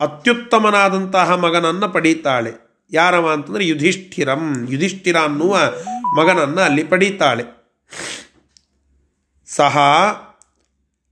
ಅತ್ಯುತ್ತಮನಾದಂತಹ 0.00 1.32
ಮಗನನ್ನು 1.32 1.88
ಪಡೀತಾಳೆ. 1.88 2.67
ಯಾರವ 2.92 3.30
ಅಂತಂದರೆ 3.30 3.66
ಯುಧಿಷ್ಠಿರಂ. 3.66 4.66
ಯುಧಿಷ್ಠಿರ 4.70 5.16
ಅನ್ನುವ 5.16 5.58
ಮಗನನ್ನು 6.18 6.60
ಅಲ್ಲಿ 6.60 6.84
ಪಡೀತಾಳೆ. 6.84 7.44
ಸಹ 9.46 9.78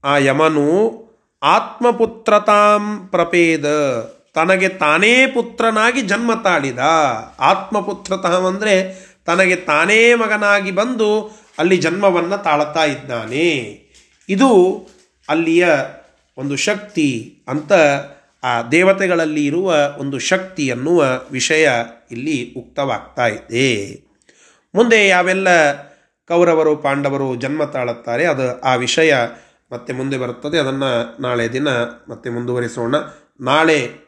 ಆ 0.03 0.17
ಯಮನು 0.17 0.67
ಆತ್ಮಪುತ್ರತಾಂ 1.43 3.07
ಪ್ರಪೇದ. 3.07 3.65
ತನಗೆ 4.33 4.69
ತಾನೇ 4.69 5.27
ಪುತ್ರನಾಗಿ 5.27 6.01
ಜನ್ಮ 6.01 6.33
ತಾಳಿದ. 6.33 6.79
ಆತ್ಮಪುತ್ರತಃ 7.39 8.47
ಅಂದರೆ 8.47 9.07
ತನಗೆ 9.25 9.55
ತಾನೇ 9.55 10.13
ಮಗನಾಗಿ 10.13 10.71
ಬಂದು 10.71 11.31
ಅಲ್ಲಿ 11.59 11.77
ಜನ್ಮವನ್ನು 11.77 12.43
ತಾಳ್ತಾ 12.43 12.85
ಇದ್ದಾನೆ. 12.85 13.79
ಇದು 14.29 14.49
ಅಲ್ಲಿಯ 15.29 15.69
ಒಂದು 16.37 16.55
ಶಕ್ತಿ 16.55 17.39
ಅಂತ 17.47 17.73
ಆ 18.47 18.61
ದೇವತೆಗಳಲ್ಲಿ 18.61 19.45
ಇರುವ 19.45 19.95
ಒಂದು 19.97 20.19
ಶಕ್ತಿ 20.19 20.69
ಅನ್ನುವ 20.69 21.05
ವಿಷಯ 21.31 21.69
ಇಲ್ಲಿ 22.11 22.53
ಉಕ್ತವಾಗ್ತಾ 22.57 23.27
ಇದೆ. 23.27 24.01
ಮುಂದೆ 24.75 25.07
ಯಾವೆಲ್ಲ 25.07 25.73
ಕೌರವರು, 26.27 26.75
ಪಾಂಡವರು 26.75 27.35
ಜನ್ಮ 27.35 27.63
ತಾಳುತ್ತಾರೆ, 27.63 28.25
ಅದು 28.25 28.61
ಆ 28.61 28.75
ವಿಷಯ 28.75 29.15
ಮತ್ತೆ 29.71 29.93
ಮುಂದೆ 29.93 30.17
ಬರುತ್ತದೆ. 30.17 30.59
ಅದನ್ನು 30.59 31.21
ನಾಳೆ 31.21 31.53
ದಿನ 31.53 31.67
ಮತ್ತೆ 32.09 32.29
ಮುಂದುವರಿಸೋಣ. 32.29 32.95
ನಾಳೆ 33.41 34.06